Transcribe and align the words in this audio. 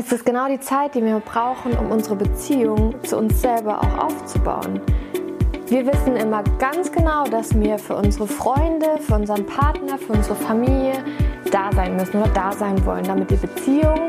Es 0.00 0.10
ist 0.10 0.24
genau 0.24 0.48
die 0.48 0.58
Zeit, 0.58 0.94
die 0.94 1.04
wir 1.04 1.20
brauchen, 1.20 1.76
um 1.76 1.90
unsere 1.90 2.16
Beziehung 2.16 2.94
zu 3.02 3.18
uns 3.18 3.42
selber 3.42 3.80
auch 3.80 4.06
aufzubauen. 4.06 4.80
Wir 5.66 5.84
wissen 5.86 6.16
immer 6.16 6.42
ganz 6.58 6.90
genau, 6.90 7.24
dass 7.24 7.54
wir 7.54 7.78
für 7.78 7.96
unsere 7.96 8.26
Freunde, 8.26 8.96
für 8.98 9.16
unseren 9.16 9.44
Partner, 9.44 9.98
für 9.98 10.14
unsere 10.14 10.36
Familie 10.36 10.94
da 11.52 11.70
sein 11.74 11.96
müssen 11.96 12.16
oder 12.16 12.30
da 12.32 12.50
sein 12.50 12.82
wollen, 12.86 13.04
damit 13.04 13.30
die 13.30 13.36
Beziehung 13.36 14.08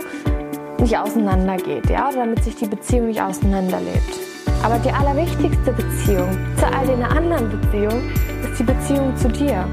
nicht 0.80 0.98
auseinandergeht, 0.98 1.90
ja, 1.90 2.08
oder 2.08 2.20
damit 2.20 2.42
sich 2.42 2.56
die 2.56 2.68
Beziehung 2.68 3.08
nicht 3.08 3.22
auseinanderlebt. 3.22 4.18
Aber 4.64 4.80
die 4.80 4.92
allerwichtigste 4.92 5.74
Beziehung 5.74 6.30
zu 6.56 6.68
all 6.68 6.88
den 6.88 7.04
anderen 7.04 7.50
Beziehungen 7.50 8.14
ist 8.50 8.58
die 8.58 8.64
Beziehung 8.64 9.14
zu 9.18 9.28
dir. 9.28 9.68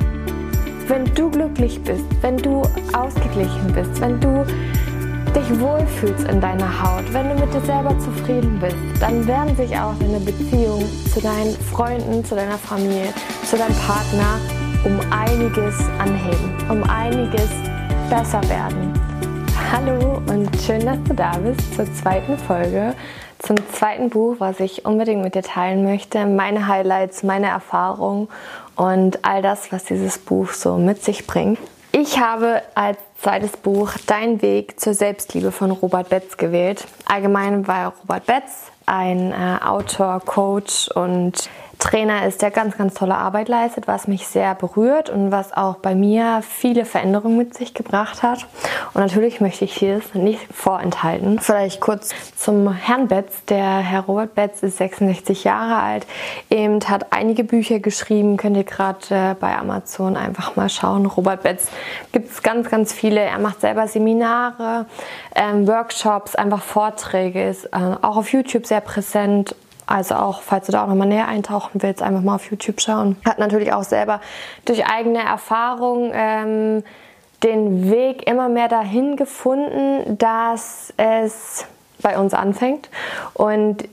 Wenn 0.88 1.04
du 1.14 1.30
glücklich 1.30 1.80
bist, 1.84 2.06
wenn 2.22 2.38
du 2.38 2.62
ausgeglichen 2.92 3.72
bist, 3.72 4.00
wenn 4.00 4.18
du 4.18 4.44
dich 5.32 5.60
wohlfühlst 5.60 6.28
in 6.28 6.40
deiner 6.40 6.82
Haut, 6.82 7.12
wenn 7.12 7.28
du 7.28 7.34
mit 7.34 7.52
dir 7.52 7.60
selber 7.60 7.98
zufrieden 7.98 8.58
bist, 8.60 8.76
dann 9.00 9.26
werden 9.26 9.56
sich 9.56 9.76
auch 9.76 9.94
deine 9.98 10.20
Beziehungen 10.20 10.86
zu 11.12 11.20
deinen 11.20 11.54
Freunden, 11.72 12.24
zu 12.24 12.34
deiner 12.34 12.58
Familie, 12.58 13.12
zu 13.44 13.56
deinem 13.56 13.74
Partner 13.76 14.38
um 14.84 15.00
einiges 15.10 15.74
anheben, 15.98 16.56
um 16.70 16.82
einiges 16.84 17.50
besser 18.08 18.40
werden. 18.48 18.92
Hallo 19.72 20.22
und 20.28 20.48
schön, 20.64 20.84
dass 20.86 21.02
du 21.04 21.14
da 21.14 21.32
bist 21.38 21.74
zur 21.74 21.92
zweiten 21.94 22.38
Folge, 22.38 22.94
zum 23.38 23.56
zweiten 23.72 24.08
Buch, 24.08 24.36
was 24.38 24.60
ich 24.60 24.86
unbedingt 24.86 25.22
mit 25.22 25.34
dir 25.34 25.42
teilen 25.42 25.84
möchte. 25.84 26.26
Meine 26.26 26.68
Highlights, 26.68 27.22
meine 27.22 27.48
Erfahrungen 27.48 28.28
und 28.76 29.24
all 29.24 29.42
das, 29.42 29.72
was 29.72 29.84
dieses 29.84 30.18
Buch 30.18 30.52
so 30.52 30.76
mit 30.76 31.04
sich 31.04 31.26
bringt. 31.26 31.58
Ich 31.92 32.18
habe 32.18 32.62
als 32.74 32.98
zweites 33.20 33.52
Buch 33.56 33.92
Dein 34.06 34.42
Weg 34.42 34.78
zur 34.78 34.94
Selbstliebe 34.94 35.52
von 35.52 35.70
Robert 35.70 36.10
Betz 36.10 36.36
gewählt. 36.36 36.86
Allgemein 37.06 37.66
war 37.66 37.94
Robert 38.02 38.26
Betz 38.26 38.70
ein 38.86 39.32
äh, 39.32 39.58
Autor, 39.64 40.20
Coach 40.20 40.88
und 40.88 41.48
Trainer 41.78 42.26
ist, 42.26 42.42
der 42.42 42.50
ganz, 42.50 42.76
ganz 42.76 42.94
tolle 42.94 43.16
Arbeit 43.16 43.48
leistet, 43.48 43.86
was 43.86 44.08
mich 44.08 44.26
sehr 44.26 44.54
berührt 44.54 45.10
und 45.10 45.30
was 45.30 45.56
auch 45.56 45.76
bei 45.76 45.94
mir 45.94 46.42
viele 46.42 46.84
Veränderungen 46.84 47.38
mit 47.38 47.54
sich 47.54 47.72
gebracht 47.72 48.22
hat. 48.22 48.46
Und 48.94 49.00
natürlich 49.00 49.40
möchte 49.40 49.64
ich 49.64 49.74
hier 49.74 49.96
es 49.98 50.14
nicht 50.14 50.40
vorenthalten. 50.52 51.38
Vielleicht 51.38 51.80
kurz 51.80 52.10
zum 52.36 52.72
Herrn 52.72 53.06
Betz. 53.08 53.44
Der 53.48 53.78
Herr 53.78 54.00
Robert 54.02 54.34
Betz 54.34 54.62
ist 54.62 54.78
66 54.78 55.44
Jahre 55.44 55.80
alt, 55.80 56.06
eben 56.50 56.80
hat 56.88 57.12
einige 57.12 57.44
Bücher 57.44 57.78
geschrieben, 57.78 58.36
könnt 58.36 58.56
ihr 58.56 58.64
gerade 58.64 58.98
äh, 59.10 59.34
bei 59.38 59.56
Amazon 59.56 60.16
einfach 60.16 60.56
mal 60.56 60.68
schauen. 60.68 61.06
Robert 61.06 61.42
Betz 61.42 61.68
gibt 62.12 62.30
es 62.30 62.42
ganz, 62.42 62.68
ganz 62.68 62.92
viele. 62.92 63.20
Er 63.20 63.38
macht 63.38 63.60
selber 63.60 63.86
Seminare, 63.86 64.86
ähm, 65.34 65.66
Workshops, 65.68 66.34
einfach 66.34 66.62
Vorträge, 66.62 67.48
ist 67.48 67.66
äh, 67.66 67.96
auch 68.02 68.16
auf 68.16 68.32
YouTube 68.32 68.66
sehr 68.66 68.80
präsent 68.80 69.54
also 69.88 70.16
auch, 70.16 70.42
falls 70.42 70.66
du 70.66 70.72
da 70.72 70.84
auch 70.84 70.88
nochmal 70.88 71.08
näher 71.08 71.28
eintauchen 71.28 71.82
willst, 71.82 72.02
einfach 72.02 72.20
mal 72.20 72.34
auf 72.34 72.50
YouTube 72.50 72.80
schauen. 72.80 73.16
Hat 73.24 73.38
natürlich 73.38 73.72
auch 73.72 73.84
selber 73.84 74.20
durch 74.66 74.84
eigene 74.86 75.20
Erfahrung 75.20 76.10
ähm, 76.12 76.84
den 77.42 77.90
Weg 77.90 78.26
immer 78.26 78.50
mehr 78.50 78.68
dahin 78.68 79.16
gefunden, 79.16 80.18
dass 80.18 80.92
es 80.98 81.64
bei 82.02 82.18
uns 82.18 82.34
anfängt. 82.34 82.90
Und 83.32 83.88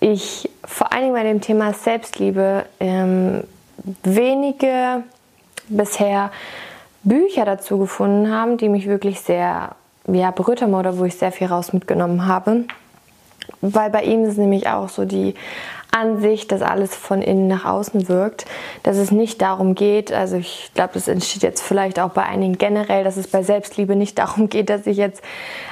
ich 0.00 0.50
vor 0.64 0.92
allen 0.92 1.04
Dingen 1.04 1.14
bei 1.14 1.22
dem 1.22 1.40
Thema 1.40 1.72
Selbstliebe 1.72 2.66
ähm, 2.78 3.44
wenige 4.02 5.02
bisher 5.68 6.30
Bücher 7.04 7.46
dazu 7.46 7.78
gefunden 7.78 8.30
haben, 8.30 8.58
die 8.58 8.68
mich 8.68 8.86
wirklich 8.86 9.20
sehr 9.20 9.70
ja, 10.06 10.30
berührt 10.30 10.60
haben 10.60 10.74
oder 10.74 10.98
wo 10.98 11.04
ich 11.04 11.16
sehr 11.16 11.32
viel 11.32 11.46
raus 11.46 11.72
mitgenommen 11.72 12.26
habe. 12.26 12.64
Weil 13.60 13.90
bei 13.90 14.02
ihm 14.02 14.24
ist 14.24 14.38
nämlich 14.38 14.68
auch 14.68 14.88
so 14.88 15.04
die 15.04 15.34
Ansicht, 15.90 16.52
dass 16.52 16.60
alles 16.60 16.94
von 16.94 17.22
innen 17.22 17.48
nach 17.48 17.64
außen 17.64 18.08
wirkt, 18.08 18.44
dass 18.82 18.98
es 18.98 19.10
nicht 19.10 19.40
darum 19.40 19.74
geht, 19.74 20.12
also 20.12 20.36
ich 20.36 20.70
glaube, 20.74 20.90
das 20.94 21.08
entsteht 21.08 21.42
jetzt 21.42 21.62
vielleicht 21.62 21.98
auch 21.98 22.10
bei 22.10 22.24
einigen 22.24 22.58
generell, 22.58 23.04
dass 23.04 23.16
es 23.16 23.26
bei 23.26 23.42
Selbstliebe 23.42 23.96
nicht 23.96 24.18
darum 24.18 24.48
geht, 24.50 24.68
dass 24.68 24.86
ich 24.86 24.98
jetzt 24.98 25.22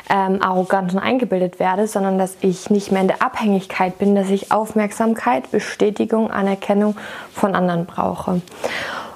ähm, 0.09 0.43
arrogant 0.43 0.95
und 0.95 1.01
eingebildet 1.01 1.59
werde, 1.59 1.87
sondern 1.87 2.19
dass 2.19 2.37
ich 2.41 2.71
nicht 2.71 2.93
mehr 2.93 3.03
in 3.03 3.09
der 3.09 3.23
Abhängigkeit 3.23 3.99
bin, 3.99 4.15
dass 4.15 4.31
ich 4.31 4.53
Aufmerksamkeit, 4.53 5.51
Bestätigung, 5.51 6.31
Anerkennung 6.31 6.97
von 7.33 7.55
anderen 7.55 7.85
brauche. 7.85 8.41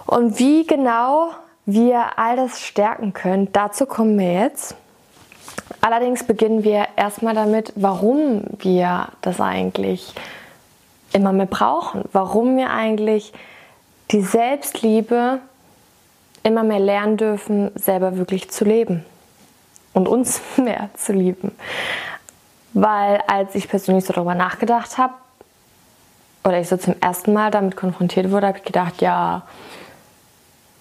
Und 0.05 0.39
wie 0.39 0.67
genau 0.67 1.31
wir 1.65 2.19
all 2.19 2.37
das 2.37 2.61
stärken 2.61 3.13
können, 3.15 3.49
dazu 3.53 3.87
kommen 3.87 4.19
wir 4.19 4.33
jetzt. 4.33 4.77
Allerdings 5.81 6.25
beginnen 6.25 6.65
wir 6.65 6.87
erstmal 6.97 7.35
damit, 7.35 7.73
warum 7.77 8.43
wir 8.59 9.09
das 9.23 9.41
eigentlich 9.41 10.13
immer 11.13 11.33
mehr 11.33 11.47
brauchen, 11.47 12.05
warum 12.13 12.57
wir 12.57 12.71
eigentlich 12.71 13.33
die 14.11 14.23
Selbstliebe 14.23 15.39
immer 16.43 16.65
mehr 16.65 16.81
lernen 16.81 17.17
dürfen, 17.17 17.71
selber 17.75 18.17
wirklich 18.17 18.51
zu 18.51 18.65
leben 18.65 19.05
und 19.93 20.09
uns 20.09 20.41
mehr 20.57 20.91
zu 20.95 21.13
lieben. 21.13 21.53
Weil 22.73 23.21
als 23.27 23.55
ich 23.55 23.69
persönlich 23.69 24.05
so 24.05 24.13
darüber 24.13 24.35
nachgedacht 24.35 24.99
habe, 24.99 25.15
oder 26.45 26.61
ich 26.61 26.69
so 26.69 26.77
zum 26.77 26.95
ersten 27.01 27.33
Mal 27.33 27.51
damit 27.51 27.77
konfrontiert 27.77 28.31
wurde, 28.31 28.47
habe 28.47 28.59
ich 28.59 28.65
gedacht, 28.65 29.03
ja, 29.03 29.43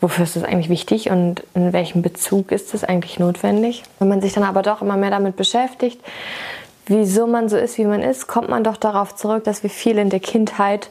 wofür 0.02 0.24
ist 0.24 0.36
das 0.36 0.44
eigentlich 0.44 0.70
wichtig 0.70 1.10
und 1.10 1.44
in 1.54 1.74
welchem 1.74 2.02
Bezug 2.02 2.52
ist 2.52 2.74
das 2.74 2.84
eigentlich 2.84 3.20
notwendig. 3.20 3.84
Wenn 4.00 4.08
man 4.08 4.22
sich 4.22 4.34
dann 4.34 4.44
aber 4.44 4.62
doch 4.62 4.82
immer 4.82 4.98
mehr 4.98 5.12
damit 5.12 5.36
beschäftigt, 5.36 6.00
wieso 6.86 7.28
man 7.28 7.50
so 7.50 7.58
ist, 7.58 7.78
wie 7.78 7.86
man 7.86 8.02
ist, 8.02 8.28
kommt 8.28 8.50
man 8.50 8.64
doch 8.64 8.78
darauf 8.78 9.16
zurück, 9.16 9.44
dass 9.44 9.64
wir 9.64 9.70
viel 9.70 9.98
in 9.98 10.10
der 10.10 10.20
Kindheit 10.20 10.90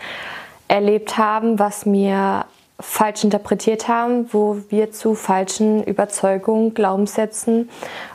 erlebt 0.68 1.16
haben, 1.16 1.58
was 1.58 1.86
mir 1.86 2.44
falsch 2.80 3.24
interpretiert 3.24 3.88
haben, 3.88 4.32
wo 4.32 4.58
wir 4.68 4.92
zu 4.92 5.14
falschen 5.14 5.82
Überzeugungen, 5.82 6.74
Glaubenssätzen 6.74 7.68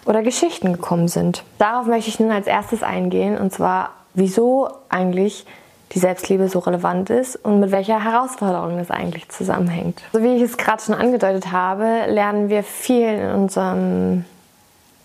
oder 0.06 0.22
Geschichten 0.22 0.72
gekommen 0.72 1.10
sind. 1.10 1.44
Darauf 1.58 1.86
möchte 1.86 2.10
ich 2.10 2.20
nun 2.20 2.31
als 2.31 2.48
erstes 2.48 2.81
eingehen 2.81 3.38
und 3.38 3.52
zwar, 3.52 3.90
wieso 4.14 4.70
eigentlich 4.88 5.46
die 5.94 6.00
Selbstliebe 6.00 6.48
so 6.50 6.59
relevant 6.59 7.09
ist 7.09 7.36
und 7.36 7.59
mit 7.59 7.72
welcher 7.72 8.04
Herausforderung 8.04 8.78
das 8.78 8.90
eigentlich 8.90 9.30
zusammenhängt. 9.30 10.02
So 10.12 10.24
wie 10.24 10.36
ich 10.36 10.42
es 10.42 10.58
gerade 10.58 10.81
schon 10.81 10.96
angedeutet 10.96 11.52
habe, 11.52 12.06
lernen 12.08 12.50
wir 12.50 12.64
viel 12.64 13.08
in 13.08 13.31
unserem 13.31 14.26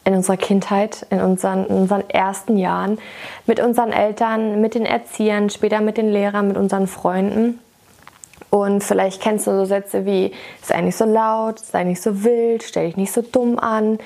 in 0.05 0.15
unserer 0.15 0.39
Kindheit, 0.39 1.07
in 1.11 1.21
unseren, 1.21 1.67
in 1.67 1.77
unseren 1.77 2.09
ersten 2.09 2.57
Jahren, 2.57 2.99
mit 3.45 3.61
unseren 3.61 3.93
Eltern, 3.93 4.59
mit 4.63 4.75
den 4.75 4.87
Erziehern, 4.87 5.51
später 5.51 5.83
mit 5.83 5.99
den 5.99 6.09
Lehrern, 6.09 6.49
mit 6.49 6.57
unseren 6.57 6.87
Freunden. 6.87 7.61
Und 8.49 8.83
vielleicht 8.83 9.21
kennst 9.21 9.47
du 9.47 9.51
so 9.51 9.67
Sätze 9.67 10.07
wie, 10.07 10.33
sei 10.63 10.81
nicht 10.81 10.97
so 10.97 11.05
laut, 11.05 11.59
sei 11.59 11.85
nicht 11.85 12.01
so 12.01 12.25
wild, 12.25 12.63
stell 12.63 12.87
dich 12.87 12.97
nicht 12.97 13.13
so 13.13 13.21
dumm 13.21 13.59
an, 13.59 13.99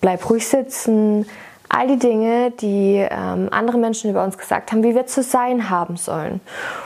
bleib 0.00 0.30
ruhig 0.30 0.48
sitzen, 0.48 1.26
all 1.72 1.86
die 1.86 1.98
Dinge, 1.98 2.50
die 2.50 2.96
ähm, 2.96 3.48
andere 3.50 3.78
Menschen 3.78 4.10
über 4.10 4.22
uns 4.22 4.36
gesagt 4.36 4.70
haben, 4.70 4.82
wie 4.82 4.94
wir 4.94 5.06
zu 5.06 5.22
sein 5.22 5.70
haben 5.70 5.96
sollen. 5.96 6.40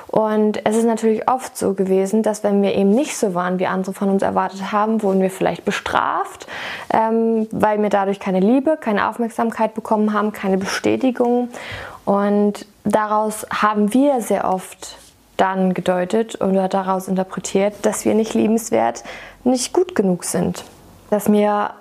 Und 0.06 0.64
es 0.64 0.76
ist 0.76 0.84
natürlich 0.84 1.28
oft 1.28 1.58
so 1.58 1.74
gewesen, 1.74 2.22
dass 2.22 2.44
wenn 2.44 2.62
wir 2.62 2.72
eben 2.74 2.90
nicht 2.90 3.16
so 3.16 3.34
waren, 3.34 3.58
wie 3.58 3.66
andere 3.66 3.92
von 3.92 4.08
uns 4.08 4.22
erwartet 4.22 4.70
haben, 4.70 5.02
wurden 5.02 5.20
wir 5.20 5.30
vielleicht 5.30 5.64
bestraft, 5.64 6.46
ähm, 6.92 7.48
weil 7.50 7.82
wir 7.82 7.90
dadurch 7.90 8.20
keine 8.20 8.38
Liebe, 8.38 8.76
keine 8.80 9.08
Aufmerksamkeit 9.08 9.74
bekommen 9.74 10.12
haben, 10.12 10.30
keine 10.32 10.56
Bestätigung. 10.56 11.48
Und 12.04 12.64
daraus 12.84 13.44
haben 13.50 13.92
wir 13.92 14.20
sehr 14.20 14.48
oft 14.48 14.98
dann 15.36 15.74
gedeutet 15.74 16.40
oder 16.40 16.68
daraus 16.68 17.08
interpretiert, 17.08 17.74
dass 17.82 18.04
wir 18.04 18.14
nicht 18.14 18.34
liebenswert, 18.34 19.02
nicht 19.42 19.72
gut 19.72 19.96
genug 19.96 20.22
sind. 20.22 20.64
Dass 21.10 21.30
wir 21.30 21.72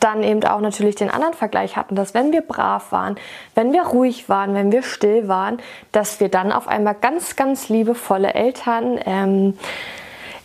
dann 0.00 0.22
eben 0.22 0.44
auch 0.44 0.60
natürlich 0.60 0.96
den 0.96 1.10
anderen 1.10 1.34
Vergleich 1.34 1.76
hatten, 1.76 1.94
dass 1.94 2.12
wenn 2.14 2.32
wir 2.32 2.42
brav 2.42 2.92
waren, 2.92 3.16
wenn 3.54 3.72
wir 3.72 3.82
ruhig 3.84 4.28
waren, 4.28 4.54
wenn 4.54 4.70
wir 4.70 4.82
still 4.82 5.28
waren, 5.28 5.58
dass 5.92 6.20
wir 6.20 6.28
dann 6.28 6.52
auf 6.52 6.68
einmal 6.68 6.94
ganz, 6.94 7.36
ganz 7.36 7.68
liebevolle 7.68 8.34
Eltern, 8.34 8.98
ähm, 9.04 9.58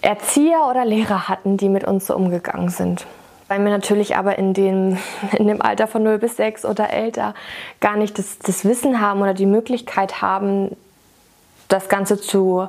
Erzieher 0.02 0.68
oder 0.70 0.86
Lehrer 0.86 1.28
hatten, 1.30 1.58
die 1.58 1.70
mit 1.70 1.84
uns 1.86 2.08
so 2.08 2.16
umgegangen 2.16 2.70
sind. 2.70 3.06
Weil 3.48 3.64
wir 3.64 3.72
natürlich 3.72 4.16
aber 4.16 4.38
in 4.38 4.54
dem, 4.54 4.98
in 5.38 5.48
dem 5.48 5.62
Alter 5.62 5.88
von 5.88 6.04
0 6.04 6.18
bis 6.20 6.38
6 6.38 6.66
oder 6.66 6.90
älter 6.90 7.34
gar 7.82 7.98
nicht 7.98 8.18
das, 8.18 8.40
das 8.40 8.66
Wissen 8.66 9.02
haben 9.02 9.22
oder 9.22 9.34
die 9.34 9.46
Möglichkeit 9.46 10.22
haben, 10.22 10.76
das 11.68 11.90
Ganze 11.90 12.20
zu 12.20 12.68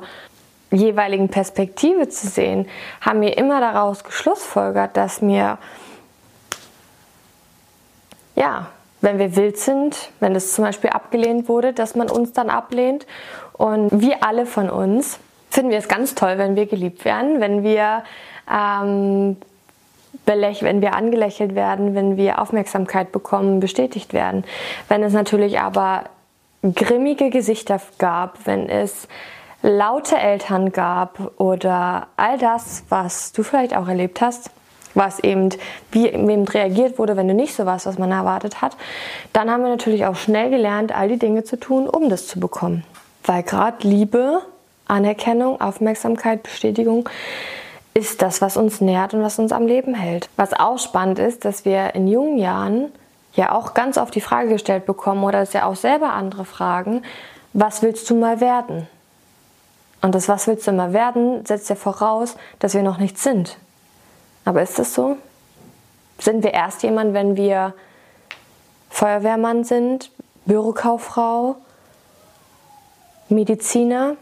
jeweiligen 0.71 1.29
Perspektive 1.29 2.09
zu 2.09 2.27
sehen, 2.27 2.67
haben 2.99 3.21
wir 3.21 3.37
immer 3.37 3.61
daraus 3.61 4.03
geschlussfolgert, 4.03 4.97
dass 4.97 5.21
wir 5.21 5.57
ja, 8.35 8.67
wenn 9.01 9.19
wir 9.19 9.35
wild 9.35 9.57
sind, 9.57 10.09
wenn 10.19 10.33
das 10.33 10.53
zum 10.53 10.63
Beispiel 10.63 10.89
abgelehnt 10.89 11.47
wurde, 11.47 11.73
dass 11.73 11.95
man 11.95 12.09
uns 12.09 12.33
dann 12.33 12.49
ablehnt. 12.49 13.05
Und 13.53 14.01
wir 14.01 14.23
alle 14.23 14.45
von 14.45 14.69
uns 14.69 15.19
finden 15.49 15.71
wir 15.71 15.77
es 15.77 15.87
ganz 15.87 16.15
toll, 16.15 16.37
wenn 16.37 16.55
wir 16.55 16.65
geliebt 16.65 17.05
werden, 17.05 17.39
wenn 17.39 17.63
wir 17.63 18.03
ähm, 18.51 19.37
wenn 20.25 20.81
wir 20.81 20.95
angelächelt 20.95 21.55
werden, 21.55 21.93
wenn 21.93 22.17
wir 22.17 22.41
Aufmerksamkeit 22.41 23.11
bekommen, 23.11 23.59
bestätigt 23.59 24.13
werden. 24.13 24.43
Wenn 24.87 25.03
es 25.03 25.13
natürlich 25.13 25.59
aber 25.59 26.05
grimmige 26.63 27.29
Gesichter 27.29 27.79
gab, 27.99 28.45
wenn 28.45 28.67
es 28.69 29.07
laute 29.61 30.17
Eltern 30.17 30.71
gab 30.71 31.39
oder 31.39 32.07
all 32.17 32.37
das, 32.37 32.83
was 32.89 33.33
du 33.33 33.43
vielleicht 33.43 33.75
auch 33.75 33.87
erlebt 33.87 34.21
hast, 34.21 34.49
was 34.95 35.19
eben, 35.19 35.49
wie 35.91 36.07
eben 36.07 36.47
reagiert 36.47 36.97
wurde, 36.97 37.15
wenn 37.15 37.27
du 37.27 37.33
nicht 37.33 37.55
so 37.55 37.65
warst, 37.65 37.85
was 37.85 37.99
man 37.99 38.11
erwartet 38.11 38.61
hat, 38.61 38.75
dann 39.33 39.51
haben 39.51 39.63
wir 39.63 39.69
natürlich 39.69 40.05
auch 40.05 40.15
schnell 40.15 40.49
gelernt, 40.49 40.95
all 40.95 41.07
die 41.07 41.19
Dinge 41.19 41.43
zu 41.43 41.59
tun, 41.59 41.87
um 41.87 42.09
das 42.09 42.27
zu 42.27 42.39
bekommen. 42.39 42.83
Weil 43.23 43.43
gerade 43.43 43.87
Liebe, 43.87 44.41
Anerkennung, 44.87 45.61
Aufmerksamkeit, 45.61 46.43
Bestätigung 46.43 47.09
ist 47.93 48.21
das, 48.21 48.41
was 48.41 48.57
uns 48.57 48.81
nährt 48.81 49.13
und 49.13 49.21
was 49.21 49.39
uns 49.39 49.51
am 49.51 49.67
Leben 49.67 49.93
hält. 49.93 50.29
Was 50.35 50.53
auch 50.53 50.79
spannend 50.79 51.19
ist, 51.19 51.45
dass 51.45 51.65
wir 51.65 51.95
in 51.95 52.07
jungen 52.07 52.37
Jahren 52.37 52.91
ja 53.33 53.51
auch 53.51 53.73
ganz 53.73 53.97
oft 53.97 54.13
die 54.15 54.21
Frage 54.21 54.49
gestellt 54.49 54.85
bekommen 54.85 55.23
oder 55.23 55.41
es 55.41 55.53
ja 55.53 55.65
auch 55.65 55.75
selber 55.75 56.13
andere 56.13 56.45
fragen, 56.45 57.03
was 57.53 57.81
willst 57.81 58.09
du 58.09 58.15
mal 58.15 58.41
werden? 58.41 58.87
Und 60.01 60.13
das 60.13 60.29
Was 60.29 60.45
willst 60.45 60.67
du 60.67 60.71
mal 60.71 60.93
werden 60.93 61.45
setzt 61.45 61.69
ja 61.69 61.75
voraus, 61.75 62.35
dass 62.59 62.73
wir 62.75 62.83
noch 62.83 62.99
nichts 62.99 63.23
sind. 63.23 63.57
Aber 64.45 64.61
ist 64.61 64.79
das 64.79 64.93
so? 64.93 65.17
Sind 66.19 66.43
wir 66.43 66.53
erst 66.53 66.83
jemand, 66.83 67.13
wenn 67.13 67.35
wir 67.35 67.73
Feuerwehrmann 68.89 69.63
sind, 69.63 70.11
Bürokauffrau, 70.45 71.57
Mediziner? 73.27 74.15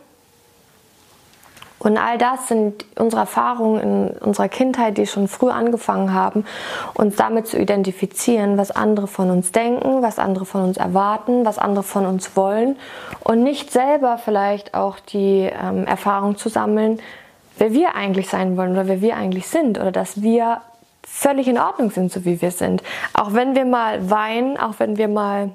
Und 1.84 1.98
all 1.98 2.18
das 2.18 2.48
sind 2.48 2.86
unsere 2.98 3.22
Erfahrungen 3.24 3.82
in 3.82 4.10
unserer 4.20 4.48
Kindheit, 4.48 4.98
die 4.98 5.06
schon 5.06 5.28
früh 5.28 5.50
angefangen 5.50 6.14
haben, 6.14 6.46
uns 6.94 7.18
damit 7.18 7.46
zu 7.46 7.60
identifizieren, 7.60 8.58
was 8.58 8.72
andere 8.72 9.08
von 9.08 9.30
uns 9.30 9.52
denken, 9.52 10.02
was 10.02 10.18
andere 10.18 10.46
von 10.46 10.64
uns 10.64 10.78
erwarten, 10.78 11.46
was 11.46 11.60
andere 11.60 11.84
von 11.84 12.06
uns 12.06 12.38
wollen 12.38 12.78
und 13.20 13.44
nicht 13.44 13.70
selber 13.70 14.18
vielleicht 14.18 14.74
auch 14.74 14.98
die 15.00 15.52
ähm, 15.62 15.86
Erfahrung 15.86 16.38
zu 16.38 16.48
sammeln, 16.48 17.02
wer 17.58 17.74
wir 17.74 17.96
eigentlich 17.96 18.30
sein 18.30 18.58
wollen 18.58 18.72
oder 18.72 18.88
wer 18.88 19.02
wir 19.02 19.16
eigentlich 19.16 19.48
sind 19.48 19.80
oder 19.80 19.92
dass 19.92 20.22
wir 20.22 20.62
völlig 21.04 21.48
in 21.48 21.58
Ordnung 21.58 21.92
sind, 21.92 22.12
so 22.12 22.26
wie 22.26 22.42
wir 22.42 22.52
sind. 22.52 22.82
Auch 23.14 23.34
wenn 23.34 23.56
wir 23.56 23.66
mal 23.66 24.10
weinen, 24.10 24.58
auch 24.58 24.76
wenn 24.80 24.98
wir 24.98 25.08
mal 25.08 25.52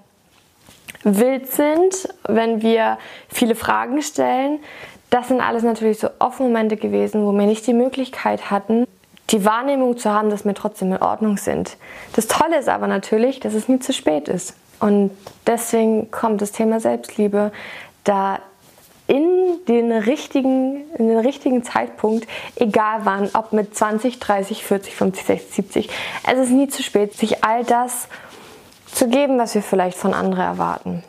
wild 1.04 1.50
sind, 1.50 2.08
wenn 2.24 2.62
wir 2.62 2.98
viele 3.28 3.54
Fragen 3.54 4.02
stellen, 4.02 4.60
das 5.10 5.28
sind 5.28 5.40
alles 5.40 5.62
natürlich 5.62 5.98
so 5.98 6.08
offene 6.18 6.48
Momente 6.48 6.76
gewesen, 6.76 7.24
wo 7.24 7.32
wir 7.32 7.46
nicht 7.46 7.66
die 7.66 7.72
Möglichkeit 7.72 8.50
hatten, 8.50 8.86
die 9.30 9.44
Wahrnehmung 9.44 9.96
zu 9.96 10.10
haben, 10.10 10.30
dass 10.30 10.44
wir 10.44 10.54
trotzdem 10.54 10.92
in 10.92 11.02
Ordnung 11.02 11.36
sind. 11.36 11.76
Das 12.14 12.26
Tolle 12.26 12.58
ist 12.58 12.68
aber 12.68 12.86
natürlich, 12.86 13.40
dass 13.40 13.54
es 13.54 13.68
nie 13.68 13.78
zu 13.78 13.92
spät 13.92 14.28
ist. 14.28 14.54
Und 14.80 15.10
deswegen 15.46 16.10
kommt 16.10 16.40
das 16.40 16.52
Thema 16.52 16.80
Selbstliebe 16.80 17.52
da 18.04 18.40
in 19.08 19.64
den 19.66 19.90
richtigen, 19.90 20.84
in 20.96 21.08
den 21.08 21.18
richtigen 21.18 21.64
Zeitpunkt, 21.64 22.28
egal 22.56 23.00
wann, 23.04 23.30
ob 23.32 23.52
mit 23.52 23.74
20, 23.74 24.20
30, 24.20 24.62
40, 24.62 24.94
50, 24.94 25.26
60, 25.26 25.54
70. 25.54 25.90
Es 26.30 26.38
ist 26.38 26.50
nie 26.50 26.68
zu 26.68 26.82
spät, 26.82 27.14
sich 27.14 27.42
all 27.42 27.64
das 27.64 28.08
zu 28.92 29.08
geben, 29.08 29.38
was 29.38 29.54
wir 29.54 29.62
vielleicht 29.62 29.98
von 29.98 30.14
anderen 30.14 30.44
erwarten. 30.44 31.02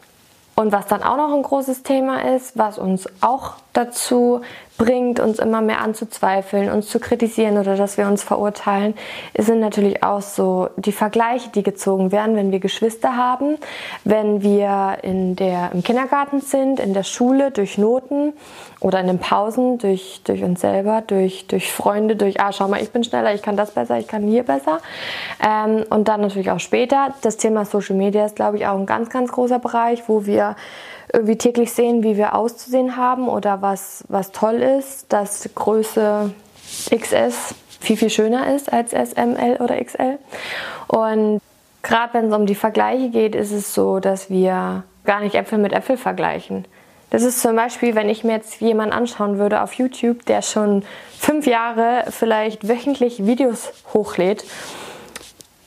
Und 0.56 0.72
was 0.72 0.88
dann 0.88 1.04
auch 1.04 1.18
noch 1.18 1.34
ein 1.34 1.44
großes 1.44 1.84
Thema 1.84 2.36
ist, 2.36 2.58
was 2.58 2.78
uns 2.78 3.08
auch 3.22 3.54
dazu 3.80 4.42
bringt, 4.80 5.20
uns 5.20 5.40
immer 5.40 5.62
mehr 5.62 5.82
anzuzweifeln, 5.82 6.72
uns 6.72 6.88
zu 6.88 7.00
kritisieren 7.00 7.58
oder 7.58 7.76
dass 7.76 7.98
wir 7.98 8.08
uns 8.08 8.24
verurteilen, 8.24 8.96
sind 9.38 9.60
natürlich 9.60 10.04
auch 10.04 10.22
so 10.22 10.70
die 10.78 10.94
Vergleiche, 10.94 11.50
die 11.50 11.64
gezogen 11.64 12.12
werden, 12.12 12.36
wenn 12.36 12.52
wir 12.52 12.60
Geschwister 12.60 13.18
haben, 13.18 13.58
wenn 14.06 14.42
wir 14.42 14.98
in 15.04 15.36
der, 15.36 15.72
im 15.74 15.84
Kindergarten 15.84 16.40
sind, 16.40 16.80
in 16.80 16.94
der 16.94 17.04
Schule 17.04 17.52
durch 17.52 17.78
Noten 17.78 18.34
oder 18.80 19.02
in 19.02 19.08
den 19.08 19.20
Pausen 19.20 19.78
durch, 19.78 20.22
durch 20.24 20.44
uns 20.44 20.62
selber, 20.62 21.04
durch, 21.06 21.46
durch 21.48 21.72
Freunde, 21.72 22.16
durch, 22.16 22.40
ah, 22.40 22.54
schau 22.54 22.70
mal, 22.70 22.82
ich 22.82 22.92
bin 22.92 23.04
schneller, 23.04 23.34
ich 23.34 23.42
kann 23.42 23.58
das 23.58 23.72
besser, 23.72 24.00
ich 24.00 24.08
kann 24.08 24.24
hier 24.24 24.44
besser. 24.44 24.80
Ähm, 25.46 25.84
und 25.90 26.08
dann 26.08 26.22
natürlich 26.22 26.52
auch 26.52 26.62
später. 26.62 27.14
Das 27.22 27.36
Thema 27.36 27.66
Social 27.66 27.98
Media 27.98 28.26
ist, 28.26 28.38
glaube 28.38 28.56
ich, 28.58 28.66
auch 28.66 28.78
ein 28.78 28.86
ganz, 28.86 29.10
ganz 29.10 29.30
großer 29.30 29.60
Bereich, 29.60 30.04
wo 30.08 30.26
wir 30.26 30.56
irgendwie 31.14 31.38
täglich 31.38 31.74
sehen, 31.74 32.04
wie 32.04 32.18
wir 32.18 32.36
auszusehen 32.36 32.96
haben 32.96 33.28
oder 33.28 33.62
was, 33.62 34.04
was 34.08 34.32
toll 34.32 34.56
ist, 34.56 35.12
dass 35.12 35.50
Größe 35.56 36.32
XS 36.96 37.56
viel, 37.80 37.98
viel 37.98 38.10
schöner 38.10 38.54
ist 38.54 38.72
als 38.72 38.92
SML 38.92 39.58
oder 39.60 39.84
XL. 39.84 40.20
Und 40.88 41.42
gerade 41.82 42.14
wenn 42.14 42.28
es 42.28 42.36
um 42.36 42.46
die 42.46 42.56
Vergleiche 42.56 43.10
geht, 43.10 43.36
ist 43.36 43.52
es 43.52 43.74
so, 43.74 44.00
dass 44.00 44.30
wir 44.30 44.84
gar 45.06 45.22
nicht 45.22 45.36
Äpfel 45.36 45.58
mit 45.58 45.74
Äpfel 45.74 45.98
vergleichen. 45.98 46.66
Das 47.10 47.24
ist 47.24 47.42
zum 47.42 47.56
Beispiel, 47.56 47.96
wenn 47.96 48.10
ich 48.10 48.24
mir 48.24 48.34
jetzt 48.34 48.62
jemanden 48.62 48.94
anschauen 48.94 49.40
würde 49.40 49.62
auf 49.62 49.74
YouTube, 49.74 50.26
der 50.26 50.44
schon 50.44 50.84
fünf 51.18 51.48
Jahre 51.48 52.06
vielleicht 52.10 52.68
wöchentlich 52.68 53.26
Videos 53.26 53.72
hochlädt 53.94 54.44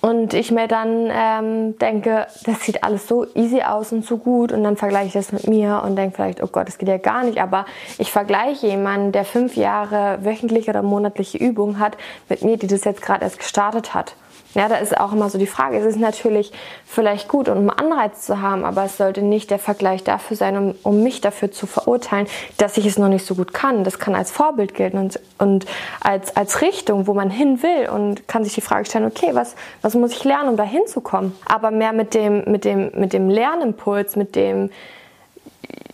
und 0.02 0.34
ich 0.34 0.50
mir 0.50 0.66
dann 0.66 1.08
ähm, 1.12 1.78
denke, 1.78 2.26
das 2.44 2.64
sieht 2.64 2.82
alles 2.82 3.06
so 3.06 3.24
easy 3.36 3.62
aus 3.62 3.92
und 3.92 4.04
so 4.04 4.18
gut 4.18 4.50
und 4.50 4.64
dann 4.64 4.76
vergleiche 4.76 5.06
ich 5.06 5.12
das 5.12 5.30
mit 5.30 5.46
mir 5.46 5.80
und 5.84 5.94
denke 5.94 6.16
vielleicht, 6.16 6.42
oh 6.42 6.48
Gott, 6.48 6.66
das 6.66 6.76
geht 6.76 6.88
ja 6.88 6.98
gar 6.98 7.22
nicht. 7.22 7.40
Aber 7.40 7.66
ich 7.98 8.10
vergleiche 8.10 8.66
jemanden, 8.66 9.12
der 9.12 9.24
fünf 9.24 9.54
Jahre 9.54 10.18
wöchentliche 10.24 10.70
oder 10.70 10.82
monatliche 10.82 11.38
Übung 11.38 11.78
hat, 11.78 11.96
mit 12.28 12.42
mir, 12.42 12.56
die 12.56 12.66
das 12.66 12.82
jetzt 12.82 13.00
gerade 13.00 13.22
erst 13.22 13.38
gestartet 13.38 13.94
hat. 13.94 14.16
Ja, 14.54 14.68
da 14.68 14.76
ist 14.76 14.98
auch 14.98 15.12
immer 15.12 15.30
so 15.30 15.38
die 15.38 15.46
Frage, 15.46 15.78
es 15.78 15.86
ist 15.86 15.98
natürlich 15.98 16.52
vielleicht 16.84 17.28
gut, 17.28 17.48
um 17.48 17.56
einen 17.56 17.70
Anreiz 17.70 18.26
zu 18.26 18.42
haben, 18.42 18.64
aber 18.64 18.84
es 18.84 18.98
sollte 18.98 19.22
nicht 19.22 19.50
der 19.50 19.58
Vergleich 19.58 20.04
dafür 20.04 20.36
sein, 20.36 20.56
um, 20.58 20.74
um 20.82 21.02
mich 21.02 21.22
dafür 21.22 21.50
zu 21.50 21.66
verurteilen, 21.66 22.26
dass 22.58 22.76
ich 22.76 22.84
es 22.84 22.98
noch 22.98 23.08
nicht 23.08 23.24
so 23.24 23.34
gut 23.34 23.54
kann. 23.54 23.82
Das 23.82 23.98
kann 23.98 24.14
als 24.14 24.30
Vorbild 24.30 24.74
gelten 24.74 24.98
und, 24.98 25.18
und 25.38 25.64
als, 26.00 26.36
als 26.36 26.60
Richtung, 26.60 27.06
wo 27.06 27.14
man 27.14 27.30
hin 27.30 27.62
will 27.62 27.88
und 27.88 28.28
kann 28.28 28.44
sich 28.44 28.54
die 28.54 28.60
Frage 28.60 28.84
stellen, 28.84 29.06
okay, 29.06 29.30
was, 29.32 29.54
was 29.80 29.94
muss 29.94 30.12
ich 30.12 30.24
lernen, 30.24 30.50
um 30.50 30.56
da 30.58 30.64
hinzukommen? 30.64 31.34
Aber 31.46 31.70
mehr 31.70 31.94
mit 31.94 32.12
dem, 32.12 32.44
mit 32.44 32.66
dem, 32.66 32.90
mit 32.94 33.14
dem 33.14 33.30
Lernimpuls, 33.30 34.16
mit 34.16 34.36
dem, 34.36 34.70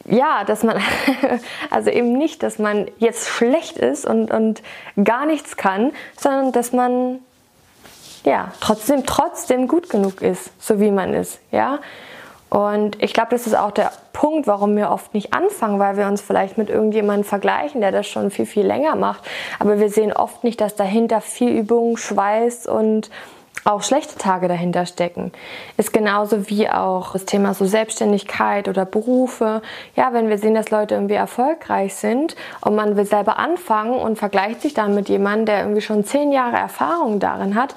ja, 0.05 0.43
dass 0.45 0.65
man, 0.65 0.81
also 1.71 1.91
eben 1.91 2.19
nicht, 2.19 2.43
dass 2.43 2.59
man 2.59 2.87
jetzt 2.99 3.29
schlecht 3.29 3.79
ist 3.79 4.05
und, 4.05 4.33
und 4.33 4.63
gar 5.05 5.27
nichts 5.27 5.57
kann, 5.57 5.93
sondern 6.17 6.51
dass 6.51 6.73
man 6.73 7.21
ja, 8.29 8.53
trotzdem, 8.61 9.07
trotzdem 9.07 9.69
gut 9.69 9.89
genug 9.89 10.21
ist, 10.21 10.51
so 10.61 10.81
wie 10.81 10.91
man 10.91 11.15
ist, 11.15 11.41
ja. 11.51 11.79
Und 12.51 13.03
ich 13.03 13.13
glaube, 13.13 13.31
das 13.31 13.47
ist 13.47 13.57
auch 13.57 13.71
der 13.71 13.91
Punkt, 14.13 14.47
warum 14.47 14.77
wir 14.77 14.91
oft 14.91 15.13
nicht 15.13 15.35
anfangen, 15.35 15.79
weil 15.79 15.97
wir 15.97 16.07
uns 16.07 16.21
vielleicht 16.21 16.57
mit 16.57 16.71
irgendjemandem 16.71 17.25
vergleichen, 17.25 17.81
der 17.81 17.93
das 17.93 18.07
schon 18.07 18.31
viel, 18.31 18.47
viel 18.47 18.67
länger 18.67 18.97
macht. 18.97 19.23
Aber 19.59 19.79
wir 19.79 19.91
sehen 19.91 20.13
oft 20.13 20.45
nicht, 20.45 20.61
dass 20.61 20.75
dahinter 20.75 21.21
viel 21.21 21.51
Übung, 21.51 21.97
Schweiß 21.97 22.67
und 22.67 23.11
auch 23.65 23.83
schlechte 23.83 24.17
Tage 24.17 24.49
dahinter 24.49 24.87
stecken. 24.87 25.33
Ist 25.77 25.93
genauso 25.93 26.49
wie 26.49 26.69
auch 26.71 27.13
das 27.13 27.25
Thema 27.25 27.55
so 27.55 27.67
Selbstständigkeit 27.67 28.69
oder 28.69 28.85
Berufe. 28.85 29.63
Ja, 29.95 30.13
wenn 30.13 30.29
wir 30.29 30.39
sehen, 30.39 30.55
dass 30.55 30.71
Leute 30.71 30.95
irgendwie 30.95 31.15
erfolgreich 31.15 31.95
sind 31.95 32.37
und 32.61 32.75
man 32.75 32.97
will 32.97 33.05
selber 33.05 33.39
anfangen 33.39 33.99
und 33.99 34.19
vergleicht 34.19 34.63
sich 34.63 34.75
dann 34.75 34.95
mit 34.95 35.09
jemandem, 35.09 35.47
der 35.47 35.61
irgendwie 35.61 35.81
schon 35.81 36.05
zehn 36.05 36.33
Jahre 36.33 36.57
Erfahrung 36.57 37.21
darin 37.21 37.55
hat, 37.55 37.75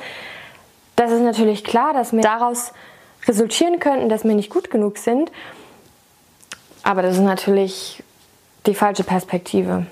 das 0.96 1.12
ist 1.12 1.22
natürlich 1.22 1.64
klar, 1.64 1.94
dass 1.94 2.14
wir 2.14 2.22
daraus 2.22 2.74
resultieren 3.28 3.80
könnten, 3.80 4.10
dass 4.10 4.24
wir 4.24 4.34
nicht 4.34 4.50
gut 4.50 4.70
genug 4.70 4.98
sind. 4.98 5.32
Aber 6.84 7.02
das 7.02 7.16
ist 7.16 7.24
natürlich 7.24 8.04
die 8.66 8.76
falsche 8.76 9.04
Perspektive. 9.04 9.86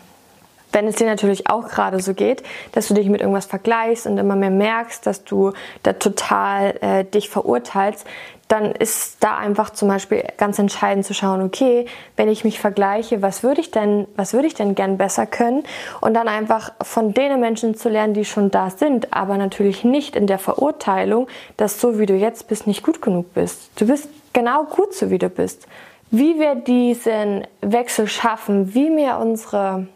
Wenn 0.72 0.88
es 0.88 0.98
dir 0.98 1.08
natürlich 1.08 1.50
auch 1.50 1.68
gerade 1.68 2.00
so 2.00 2.14
geht, 2.14 2.44
dass 2.74 2.88
du 2.88 2.94
dich 2.94 3.08
mit 3.10 3.22
irgendwas 3.22 3.48
vergleichst 3.48 4.06
und 4.06 4.18
immer 4.18 4.36
mehr 4.36 4.52
merkst, 4.52 5.06
dass 5.06 5.24
du 5.24 5.54
da 5.82 5.94
total 5.94 6.78
äh, 6.82 7.06
dich 7.06 7.30
verurteilst, 7.30 8.06
dann 8.50 8.72
ist 8.72 9.24
da 9.24 9.38
einfach 9.38 9.70
zum 9.70 9.88
Beispiel 9.88 10.24
ganz 10.38 10.58
entscheidend 10.58 11.06
zu 11.06 11.14
schauen, 11.14 11.42
okay, 11.42 11.86
wenn 12.18 12.28
ich 12.28 12.44
mich 12.44 12.60
vergleiche, 12.60 13.22
was 13.22 13.44
würde 13.44 13.62
ich 13.62 13.70
denn, 13.70 14.08
was 14.16 14.34
würde 14.34 14.48
ich 14.48 14.56
denn 14.56 14.74
gern 14.74 14.98
besser 14.98 15.28
können? 15.28 15.64
Und 16.02 16.16
dann 16.16 16.28
einfach 16.28 16.74
von 16.82 17.14
den 17.14 17.40
Menschen 17.40 17.76
zu 17.76 17.90
lernen, 17.90 18.16
die 18.16 18.26
schon 18.26 18.50
da 18.50 18.72
sind, 18.72 19.14
aber 19.14 19.38
natürlich 19.38 19.84
nicht 19.84 20.16
in 20.16 20.26
der 20.26 20.40
Verurteilung, 20.40 21.28
dass 21.58 21.80
so 21.80 22.00
wie 22.00 22.08
du 22.08 22.16
jetzt 22.16 22.48
bist, 22.48 22.66
nicht 22.66 22.82
gut 22.84 23.04
genug 23.04 23.36
bist. 23.36 23.70
Du 23.76 23.86
bist 23.86 24.10
genau 24.34 24.64
gut 24.64 24.96
so 24.96 25.12
wie 25.12 25.20
du 25.20 25.30
bist. 25.30 25.68
Wie 26.10 26.40
wir 26.40 26.56
diesen 26.56 27.46
Wechsel 27.62 28.08
schaffen, 28.08 28.74
wie 28.74 28.90
wir 28.96 29.18
unsere 29.18 29.88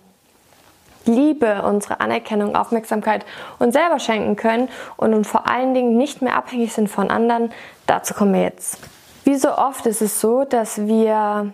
Liebe, 1.05 1.63
unsere 1.63 1.99
Anerkennung, 1.99 2.55
Aufmerksamkeit 2.55 3.25
uns 3.59 3.73
selber 3.73 3.99
schenken 3.99 4.35
können 4.35 4.69
und 4.97 5.25
vor 5.25 5.47
allen 5.47 5.73
Dingen 5.73 5.97
nicht 5.97 6.21
mehr 6.21 6.35
abhängig 6.35 6.73
sind 6.73 6.89
von 6.89 7.09
anderen, 7.09 7.51
dazu 7.87 8.13
kommen 8.13 8.33
wir 8.33 8.43
jetzt. 8.43 8.79
Wie 9.25 9.35
so 9.35 9.55
oft 9.55 9.85
ist 9.85 10.01
es 10.01 10.19
so, 10.19 10.43
dass 10.43 10.85
wir 10.85 11.51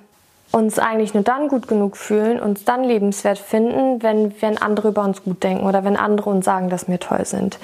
uns 0.51 0.79
eigentlich 0.79 1.13
nur 1.13 1.23
dann 1.23 1.47
gut 1.47 1.67
genug 1.67 1.95
fühlen, 1.95 2.39
uns 2.39 2.65
dann 2.65 2.83
lebenswert 2.83 3.37
finden, 3.37 4.01
wenn, 4.01 4.33
wenn 4.41 4.57
andere 4.59 4.89
über 4.89 5.03
uns 5.03 5.23
gut 5.23 5.43
denken 5.43 5.65
oder 5.65 5.83
wenn 5.83 5.95
andere 5.95 6.29
uns 6.29 6.45
sagen, 6.45 6.69
dass 6.69 6.87
wir 6.87 6.99
toll 6.99 7.25
sind. 7.25 7.59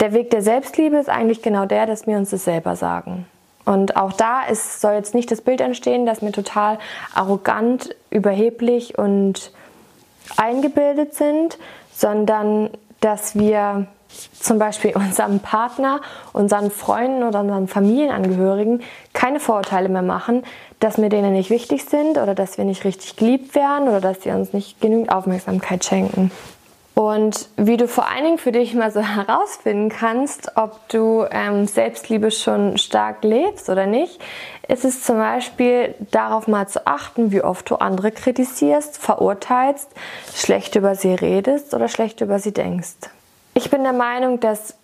der 0.00 0.12
Weg 0.12 0.30
der 0.30 0.42
Selbstliebe 0.42 0.96
ist 0.96 1.08
eigentlich 1.08 1.42
genau 1.42 1.66
der, 1.66 1.86
dass 1.86 2.06
wir 2.06 2.16
uns 2.16 2.30
das 2.30 2.44
selber 2.44 2.76
sagen. 2.76 3.26
Und 3.64 3.96
auch 3.96 4.12
da 4.12 4.42
ist, 4.42 4.80
soll 4.80 4.92
jetzt 4.92 5.14
nicht 5.14 5.30
das 5.30 5.40
Bild 5.40 5.60
entstehen, 5.60 6.04
dass 6.04 6.20
wir 6.20 6.32
total 6.32 6.78
arrogant, 7.14 7.94
überheblich 8.10 8.98
und 8.98 9.52
eingebildet 10.36 11.14
sind, 11.14 11.58
sondern 11.92 12.70
dass 13.00 13.36
wir 13.36 13.86
zum 14.38 14.58
Beispiel 14.58 14.92
unserem 14.94 15.40
Partner, 15.40 16.00
unseren 16.32 16.70
Freunden 16.70 17.22
oder 17.22 17.40
unseren 17.40 17.68
Familienangehörigen 17.68 18.82
keine 19.12 19.40
Vorurteile 19.40 19.88
mehr 19.88 20.02
machen, 20.02 20.44
dass 20.80 20.98
wir 20.98 21.08
denen 21.08 21.32
nicht 21.32 21.50
wichtig 21.50 21.84
sind 21.84 22.18
oder 22.18 22.34
dass 22.34 22.58
wir 22.58 22.64
nicht 22.64 22.84
richtig 22.84 23.16
geliebt 23.16 23.54
werden 23.54 23.88
oder 23.88 24.00
dass 24.00 24.22
sie 24.22 24.30
uns 24.30 24.52
nicht 24.52 24.80
genügend 24.80 25.10
Aufmerksamkeit 25.10 25.84
schenken. 25.84 26.30
Und 26.94 27.48
wie 27.56 27.76
du 27.76 27.88
vor 27.88 28.08
allen 28.08 28.24
Dingen 28.24 28.38
für 28.38 28.52
dich 28.52 28.72
mal 28.74 28.90
so 28.92 29.00
herausfinden 29.02 29.88
kannst, 29.88 30.52
ob 30.56 30.88
du 30.88 31.26
ähm, 31.30 31.66
Selbstliebe 31.66 32.30
schon 32.30 32.78
stark 32.78 33.24
lebst 33.24 33.68
oder 33.68 33.86
nicht, 33.86 34.20
ist 34.68 34.84
es 34.84 35.02
zum 35.02 35.16
Beispiel 35.16 35.94
darauf 36.10 36.46
mal 36.46 36.68
zu 36.68 36.86
achten, 36.86 37.32
wie 37.32 37.42
oft 37.42 37.68
du 37.68 37.76
andere 37.76 38.12
kritisierst, 38.12 38.96
verurteilst, 38.96 39.88
schlecht 40.34 40.76
über 40.76 40.94
sie 40.94 41.14
redest 41.14 41.74
oder 41.74 41.88
schlecht 41.88 42.20
über 42.20 42.38
sie 42.38 42.52
denkst. 42.52 43.10
Ich 43.54 43.70
bin 43.70 43.82
der 43.82 43.92
Meinung, 43.92 44.40
dass 44.40 44.74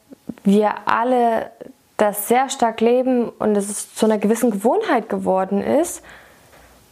wir 0.45 0.75
alle 0.87 1.51
das 1.97 2.29
sehr 2.29 2.49
stark 2.49 2.81
leben 2.81 3.29
und 3.29 3.57
es 3.57 3.95
zu 3.95 4.07
einer 4.07 4.19
gewissen 4.19 4.51
Gewohnheit 4.51 5.09
geworden 5.09 5.63
ist. 5.63 6.03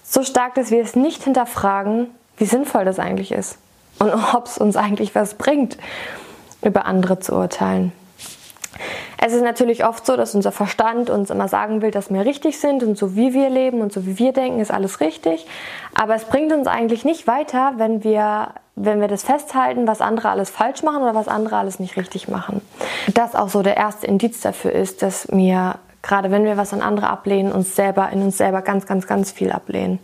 So 0.05 0.23
stark, 0.23 0.55
dass 0.55 0.71
wir 0.71 0.83
es 0.83 0.97
nicht 0.97 1.25
hinterfragen, 1.25 2.09
wie 2.37 2.45
sinnvoll 2.45 2.85
das 2.85 2.99
eigentlich 2.99 3.33
ist 3.33 3.59
und 3.99 4.13
ob 4.35 4.47
es 4.47 4.59
uns 4.59 4.77
eigentlich 4.77 5.15
was 5.15 5.35
bringt, 5.35 5.79
über 6.63 6.87
andere 6.87 7.21
zu 7.21 7.35
urteilen. 7.35 7.93
Es 9.21 9.33
ist 9.33 9.43
natürlich 9.43 9.85
oft 9.85 10.07
so, 10.07 10.17
dass 10.17 10.35
unser 10.35 10.53
Verstand 10.53 11.11
uns 11.11 11.31
immer 11.31 11.49
sagen 11.49 11.83
will, 11.83 11.91
dass 11.91 12.13
wir 12.13 12.25
richtig 12.25 12.61
sind 12.61 12.83
und 12.85 12.97
so 12.97 13.17
wie 13.17 13.35
wir 13.35 13.51
leben 13.51 13.81
und 13.81 13.93
so 13.93 14.07
wie 14.07 14.19
wir 14.19 14.33
denken, 14.33 14.61
ist 14.61 14.71
alles 14.71 15.01
richtig. 15.01 15.47
Aber 15.95 16.15
es 16.15 16.25
bringt 16.25 16.53
uns 16.53 16.69
eigentlich 16.69 17.05
nicht 17.05 17.27
weiter, 17.27 17.73
wenn 17.77 18.05
wir, 18.05 18.51
wenn 18.77 19.01
wir 19.01 19.09
das 19.09 19.25
festhalten, 19.25 19.89
was 19.89 20.01
andere 20.01 20.29
alles 20.29 20.51
falsch 20.51 20.83
machen 20.83 21.03
oder 21.03 21.15
was 21.15 21.27
andere 21.27 21.57
alles 21.57 21.81
nicht 21.81 21.97
richtig 21.97 22.29
machen. 22.29 22.63
Das 23.15 23.35
auch 23.35 23.49
so 23.49 23.63
der 23.63 23.77
erste 23.77 24.07
Indiz 24.07 24.41
dafür 24.41 24.73
ist, 24.73 25.03
dass 25.03 25.27
wir, 25.33 25.77
gerade 26.03 26.31
wenn 26.31 26.45
wir 26.45 26.57
was 26.57 26.73
an 26.73 26.81
andere 26.81 27.11
ablehnen, 27.11 27.51
uns 27.51 27.75
selber, 27.75 28.11
in 28.11 28.23
uns 28.23 28.39
selber 28.39 28.63
ganz, 28.63 28.87
ganz, 28.87 29.09
ganz 29.09 29.33
viel 29.33 29.51
ablehnen. 29.51 29.99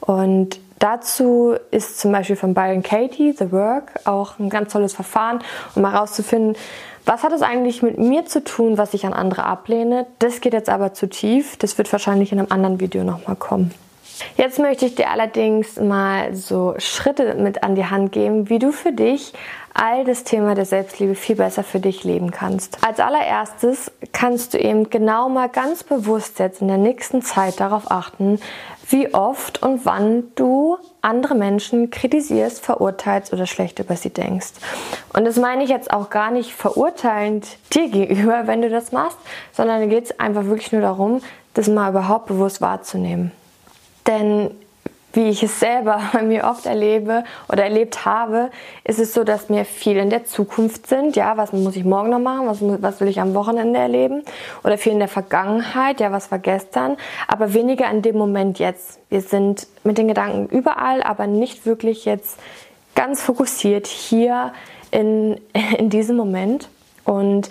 Und 0.00 0.58
Dazu 0.80 1.54
ist 1.70 2.00
zum 2.00 2.10
Beispiel 2.10 2.36
von 2.36 2.54
Byron 2.54 2.82
Katie, 2.82 3.34
The 3.38 3.52
Work, 3.52 3.92
auch 4.06 4.38
ein 4.38 4.48
ganz 4.48 4.72
tolles 4.72 4.94
Verfahren, 4.94 5.40
um 5.74 5.88
herauszufinden, 5.88 6.56
was 7.04 7.22
hat 7.22 7.32
es 7.32 7.42
eigentlich 7.42 7.82
mit 7.82 7.98
mir 7.98 8.24
zu 8.24 8.42
tun, 8.42 8.78
was 8.78 8.94
ich 8.94 9.04
an 9.04 9.12
andere 9.12 9.44
ablehne? 9.44 10.06
Das 10.18 10.40
geht 10.40 10.54
jetzt 10.54 10.70
aber 10.70 10.94
zu 10.94 11.08
tief. 11.08 11.56
Das 11.58 11.76
wird 11.76 11.90
wahrscheinlich 11.92 12.32
in 12.32 12.38
einem 12.38 12.50
anderen 12.50 12.80
Video 12.80 13.04
nochmal 13.04 13.36
kommen. 13.36 13.72
Jetzt 14.36 14.58
möchte 14.58 14.86
ich 14.86 14.94
dir 14.94 15.10
allerdings 15.10 15.76
mal 15.76 16.34
so 16.34 16.74
Schritte 16.78 17.34
mit 17.34 17.62
an 17.62 17.74
die 17.74 17.86
Hand 17.86 18.12
geben, 18.12 18.48
wie 18.48 18.58
du 18.58 18.72
für 18.72 18.92
dich 18.92 19.32
all 19.74 20.04
das 20.04 20.24
Thema 20.24 20.54
der 20.54 20.64
Selbstliebe 20.64 21.14
viel 21.14 21.36
besser 21.36 21.62
für 21.62 21.80
dich 21.80 22.04
leben 22.04 22.30
kannst. 22.30 22.78
Als 22.84 23.00
allererstes 23.00 23.92
kannst 24.12 24.54
du 24.54 24.58
eben 24.58 24.90
genau 24.90 25.28
mal 25.28 25.48
ganz 25.48 25.84
bewusst 25.84 26.38
jetzt 26.38 26.60
in 26.60 26.68
der 26.68 26.76
nächsten 26.76 27.22
Zeit 27.22 27.60
darauf 27.60 27.90
achten, 27.90 28.40
wie 28.88 29.14
oft 29.14 29.62
und 29.62 29.86
wann 29.86 30.24
du 30.34 30.76
andere 31.00 31.34
Menschen 31.34 31.90
kritisierst, 31.90 32.64
verurteilst 32.64 33.32
oder 33.32 33.46
schlecht 33.46 33.78
über 33.78 33.96
sie 33.96 34.10
denkst. 34.10 34.52
Und 35.14 35.24
das 35.24 35.36
meine 35.36 35.62
ich 35.62 35.70
jetzt 35.70 35.92
auch 35.92 36.10
gar 36.10 36.30
nicht 36.30 36.52
verurteilend 36.52 37.46
dir 37.72 37.88
gegenüber, 37.88 38.46
wenn 38.46 38.62
du 38.62 38.68
das 38.68 38.90
machst, 38.90 39.18
sondern 39.52 39.88
geht 39.88 40.06
es 40.06 40.20
einfach 40.20 40.44
wirklich 40.44 40.72
nur 40.72 40.82
darum, 40.82 41.22
das 41.54 41.68
mal 41.68 41.90
überhaupt 41.90 42.26
bewusst 42.26 42.60
wahrzunehmen. 42.60 43.32
Denn 44.06 44.50
wie 45.12 45.28
ich 45.28 45.42
es 45.42 45.58
selber 45.58 46.00
bei 46.12 46.22
mir 46.22 46.44
oft 46.44 46.66
erlebe 46.66 47.24
oder 47.48 47.64
erlebt 47.64 48.04
habe, 48.04 48.50
ist 48.84 48.98
es 48.98 49.12
so, 49.12 49.24
dass 49.24 49.48
mir 49.48 49.64
viel 49.64 49.96
in 49.96 50.10
der 50.10 50.24
Zukunft 50.24 50.86
sind. 50.86 51.16
Ja, 51.16 51.36
was 51.36 51.52
muss 51.52 51.76
ich 51.76 51.84
morgen 51.84 52.10
noch 52.10 52.18
machen? 52.18 52.46
Was, 52.46 52.58
was 52.60 53.00
will 53.00 53.08
ich 53.08 53.20
am 53.20 53.34
Wochenende 53.34 53.78
erleben? 53.78 54.22
Oder 54.62 54.78
viel 54.78 54.92
in 54.92 54.98
der 54.98 55.08
Vergangenheit. 55.08 56.00
Ja, 56.00 56.12
was 56.12 56.30
war 56.30 56.38
gestern? 56.38 56.96
Aber 57.26 57.54
weniger 57.54 57.90
in 57.90 58.02
dem 58.02 58.16
Moment 58.16 58.58
jetzt. 58.58 59.00
Wir 59.08 59.20
sind 59.20 59.66
mit 59.84 59.98
den 59.98 60.08
Gedanken 60.08 60.46
überall, 60.46 61.02
aber 61.02 61.26
nicht 61.26 61.66
wirklich 61.66 62.04
jetzt 62.04 62.38
ganz 62.94 63.22
fokussiert 63.22 63.86
hier 63.86 64.52
in, 64.90 65.40
in 65.78 65.90
diesem 65.90 66.16
Moment. 66.16 66.68
Und 67.04 67.48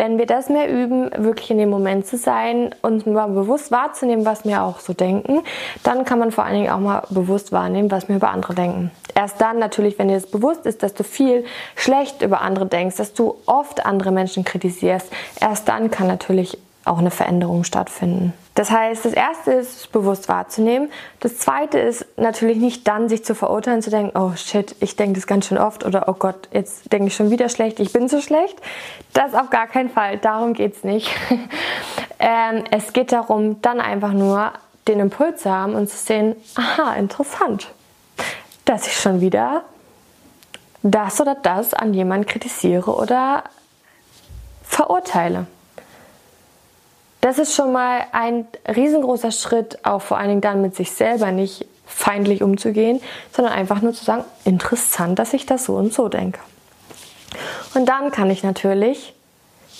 wenn 0.00 0.16
wir 0.16 0.24
das 0.24 0.48
mehr 0.48 0.72
üben, 0.72 1.10
wirklich 1.18 1.50
in 1.50 1.58
dem 1.58 1.68
Moment 1.68 2.06
zu 2.06 2.16
sein 2.16 2.74
und 2.80 3.06
mal 3.06 3.26
bewusst 3.26 3.70
wahrzunehmen, 3.70 4.24
was 4.24 4.46
wir 4.46 4.62
auch 4.62 4.80
so 4.80 4.94
denken, 4.94 5.42
dann 5.82 6.06
kann 6.06 6.18
man 6.18 6.32
vor 6.32 6.44
allen 6.44 6.54
Dingen 6.54 6.70
auch 6.70 6.78
mal 6.78 7.02
bewusst 7.10 7.52
wahrnehmen, 7.52 7.90
was 7.90 8.08
wir 8.08 8.16
über 8.16 8.30
andere 8.30 8.54
denken. 8.54 8.90
Erst 9.14 9.42
dann 9.42 9.58
natürlich, 9.58 9.98
wenn 9.98 10.08
dir 10.08 10.14
das 10.14 10.30
bewusst 10.30 10.64
ist, 10.64 10.82
dass 10.82 10.94
du 10.94 11.04
viel 11.04 11.44
schlecht 11.76 12.22
über 12.22 12.40
andere 12.40 12.64
denkst, 12.64 12.96
dass 12.96 13.12
du 13.12 13.36
oft 13.44 13.84
andere 13.84 14.10
Menschen 14.10 14.42
kritisierst, 14.42 15.12
erst 15.38 15.68
dann 15.68 15.90
kann 15.90 16.06
natürlich 16.06 16.56
auch 16.86 16.98
eine 16.98 17.10
Veränderung 17.10 17.64
stattfinden. 17.64 18.32
Das 18.54 18.70
heißt, 18.70 19.04
das 19.04 19.12
erste 19.12 19.52
ist, 19.52 19.92
bewusst 19.92 20.28
wahrzunehmen. 20.28 20.90
Das 21.20 21.38
zweite 21.38 21.78
ist 21.78 22.04
natürlich 22.16 22.58
nicht 22.58 22.86
dann, 22.88 23.08
sich 23.08 23.24
zu 23.24 23.34
verurteilen, 23.34 23.80
zu 23.80 23.90
denken, 23.90 24.18
oh 24.18 24.32
shit, 24.36 24.74
ich 24.80 24.96
denke 24.96 25.14
das 25.14 25.26
ganz 25.26 25.46
schön 25.46 25.58
oft 25.58 25.84
oder 25.84 26.08
oh 26.08 26.14
Gott, 26.14 26.48
jetzt 26.52 26.92
denke 26.92 27.06
ich 27.08 27.14
schon 27.14 27.30
wieder 27.30 27.48
schlecht, 27.48 27.78
ich 27.80 27.92
bin 27.92 28.08
so 28.08 28.20
schlecht. 28.20 28.60
Das 29.12 29.34
auf 29.34 29.50
gar 29.50 29.66
keinen 29.66 29.88
Fall, 29.88 30.18
darum 30.18 30.54
geht 30.54 30.76
es 30.76 30.84
nicht. 30.84 31.10
ähm, 32.18 32.64
es 32.70 32.92
geht 32.92 33.12
darum, 33.12 33.62
dann 33.62 33.80
einfach 33.80 34.12
nur 34.12 34.52
den 34.88 34.98
Impuls 34.98 35.42
zu 35.42 35.50
haben 35.50 35.74
und 35.74 35.88
zu 35.88 35.96
sehen, 35.96 36.34
aha, 36.56 36.94
interessant, 36.94 37.68
dass 38.64 38.86
ich 38.86 38.98
schon 38.98 39.20
wieder 39.20 39.62
das 40.82 41.20
oder 41.20 41.34
das 41.34 41.72
an 41.74 41.94
jemanden 41.94 42.26
kritisiere 42.26 42.94
oder 42.94 43.44
verurteile. 44.62 45.46
Das 47.20 47.38
ist 47.38 47.54
schon 47.54 47.72
mal 47.72 48.06
ein 48.12 48.46
riesengroßer 48.66 49.30
Schritt, 49.30 49.84
auch 49.84 50.00
vor 50.00 50.18
allen 50.18 50.28
Dingen 50.28 50.40
dann 50.40 50.62
mit 50.62 50.74
sich 50.74 50.92
selber 50.92 51.32
nicht 51.32 51.66
feindlich 51.86 52.42
umzugehen, 52.42 53.00
sondern 53.32 53.52
einfach 53.52 53.82
nur 53.82 53.92
zu 53.92 54.04
sagen, 54.04 54.24
interessant, 54.44 55.18
dass 55.18 55.34
ich 55.34 55.44
das 55.44 55.64
so 55.64 55.74
und 55.74 55.92
so 55.92 56.08
denke. 56.08 56.40
Und 57.74 57.88
dann 57.88 58.10
kann 58.10 58.30
ich 58.30 58.42
natürlich, 58.42 59.14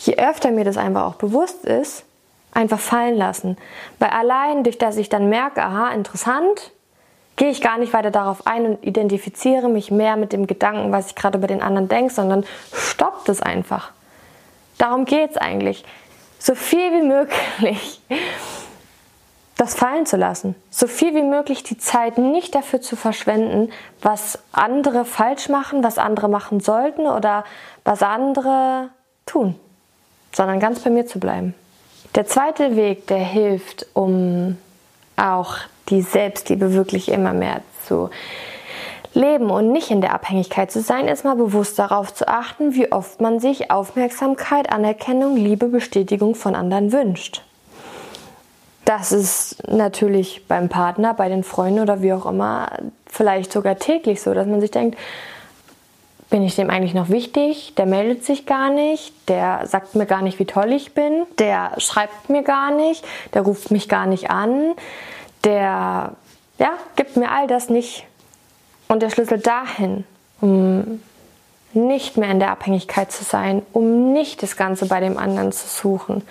je 0.03 0.17
öfter 0.17 0.51
mir 0.51 0.65
das 0.65 0.77
einfach 0.77 1.05
auch 1.05 1.15
bewusst 1.15 1.65
ist, 1.65 2.05
einfach 2.53 2.81
fallen 2.81 3.17
lassen. 3.17 3.57
Weil 3.99 4.11
allein 4.11 4.65
durch 4.65 4.79
das 4.79 4.97
ich 4.97 5.09
dann 5.09 5.29
merke, 5.29 5.63
aha, 5.63 5.93
interessant, 5.93 6.73
gehe 7.37 7.49
ich 7.51 7.63
gar 7.63 7.79
nicht 7.79 7.93
weiter 7.93 8.11
darauf 8.11 8.47
ein 8.47 8.67
und 8.67 8.85
identifiziere 8.85 9.69
mich 9.69 9.91
mehr 9.91 10.17
mit 10.17 10.33
dem 10.33 10.47
Gedanken, 10.47 10.93
was 10.93 11.07
ich 11.07 11.15
gerade 11.15 11.39
über 11.39 11.47
den 11.47 11.63
anderen 11.63 11.89
denke, 11.89 12.13
sondern 12.13 12.45
stoppt 12.73 13.29
es 13.29 13.41
einfach. 13.41 13.93
Darum 14.79 15.05
geht 15.05 15.31
es 15.31 15.37
eigentlich 15.37 15.85
so 16.41 16.55
viel 16.55 16.91
wie 16.93 17.07
möglich 17.07 18.01
das 19.61 19.75
fallen 19.75 20.07
zu 20.07 20.17
lassen. 20.17 20.55
So 20.71 20.87
viel 20.87 21.15
wie 21.15 21.23
möglich 21.23 21.63
die 21.63 21.77
Zeit 21.77 22.17
nicht 22.17 22.55
dafür 22.55 22.81
zu 22.81 22.97
verschwenden, 22.97 23.71
was 24.01 24.39
andere 24.53 25.05
falsch 25.05 25.51
machen, 25.51 25.85
was 25.85 25.99
andere 25.99 26.31
machen 26.31 26.61
sollten 26.61 27.07
oder 27.07 27.45
was 27.85 28.03
andere 28.03 28.89
tun, 29.27 29.55
sondern 30.33 30.61
ganz 30.61 30.81
bei 30.81 30.89
mir 30.89 31.07
zu 31.07 31.21
bleiben. 31.21 31.55
Der 32.15 32.27
zweite 32.27 32.75
Weg, 32.75 33.07
der 33.09 33.19
hilft, 33.19 33.87
um 33.93 34.57
auch 35.17 35.59
die 35.91 36.01
Selbstliebe 36.01 36.73
wirklich 36.73 37.11
immer 37.11 37.35
mehr 37.35 37.61
zu 37.87 38.09
leben 39.15 39.51
und 39.51 39.73
nicht 39.73 39.91
in 39.91 40.01
der 40.01 40.15
Abhängigkeit 40.15 40.71
zu 40.71 40.81
sein, 40.81 41.09
ist 41.09 41.25
mal 41.25 41.37
bewusst 41.37 41.79
darauf 41.79 42.15
zu 42.15 42.29
achten, 42.29 42.75
wie 42.75 42.93
oft 42.93 43.21
man 43.21 43.41
sich 43.41 43.71
Aufmerksamkeit, 43.71 44.71
Anerkennung, 44.73 45.37
Liebe, 45.37 45.67
Bestätigung 45.67 46.35
von 46.35 46.55
anderen 46.55 46.93
wünscht. 46.93 47.43
Das 48.85 49.13
ist 49.13 49.69
natürlich 49.69 50.47
beim 50.49 50.69
Partner, 50.69 51.15
bei 51.15 51.29
den 51.29 51.45
Freunden 51.45 51.81
oder 51.81 52.03
wie 52.03 52.13
auch 52.13 52.27
immer 52.27 52.71
vielleicht 53.07 53.53
sogar 53.53 53.77
täglich 53.77 54.23
so, 54.23 54.35
dass 54.35 54.47
man 54.47 54.61
sich 54.61 54.71
denkt, 54.71 54.99
bin 56.31 56.45
ich 56.45 56.55
dem 56.55 56.71
eigentlich 56.71 56.95
noch 56.95 57.09
wichtig? 57.09 57.75
Der 57.77 57.87
meldet 57.87 58.25
sich 58.25 58.47
gar 58.47 58.71
nicht, 58.71 59.13
der 59.29 59.67
sagt 59.67 59.97
mir 59.97 60.07
gar 60.07 60.23
nicht, 60.23 60.39
wie 60.39 60.45
toll 60.45 60.73
ich 60.73 60.95
bin, 60.95 61.25
der 61.39 61.73
schreibt 61.79 62.31
mir 62.31 62.43
gar 62.43 62.71
nicht, 62.71 63.05
der 63.35 63.43
ruft 63.43 63.73
mich 63.73 63.89
gar 63.89 64.07
nicht 64.07 64.31
an, 64.31 64.75
der 65.45 66.13
ja, 66.59 66.73
gibt 66.95 67.17
mir 67.17 67.31
all 67.33 67.49
das 67.49 67.69
nicht 67.69 68.07
und 68.91 69.01
der 69.01 69.11
Schlüssel 69.11 69.39
dahin, 69.39 70.05
um 70.41 71.01
nicht 71.73 72.17
mehr 72.17 72.29
in 72.33 72.41
der 72.41 72.51
Abhängigkeit 72.51 73.13
zu 73.13 73.23
sein, 73.23 73.63
um 73.73 74.13
nicht 74.13 74.43
das 74.43 74.57
Ganze 74.57 74.87
bei 74.87 74.99
dem 74.99 75.17
anderen 75.17 75.53
zu 75.53 75.69
suchen, 75.69 76.23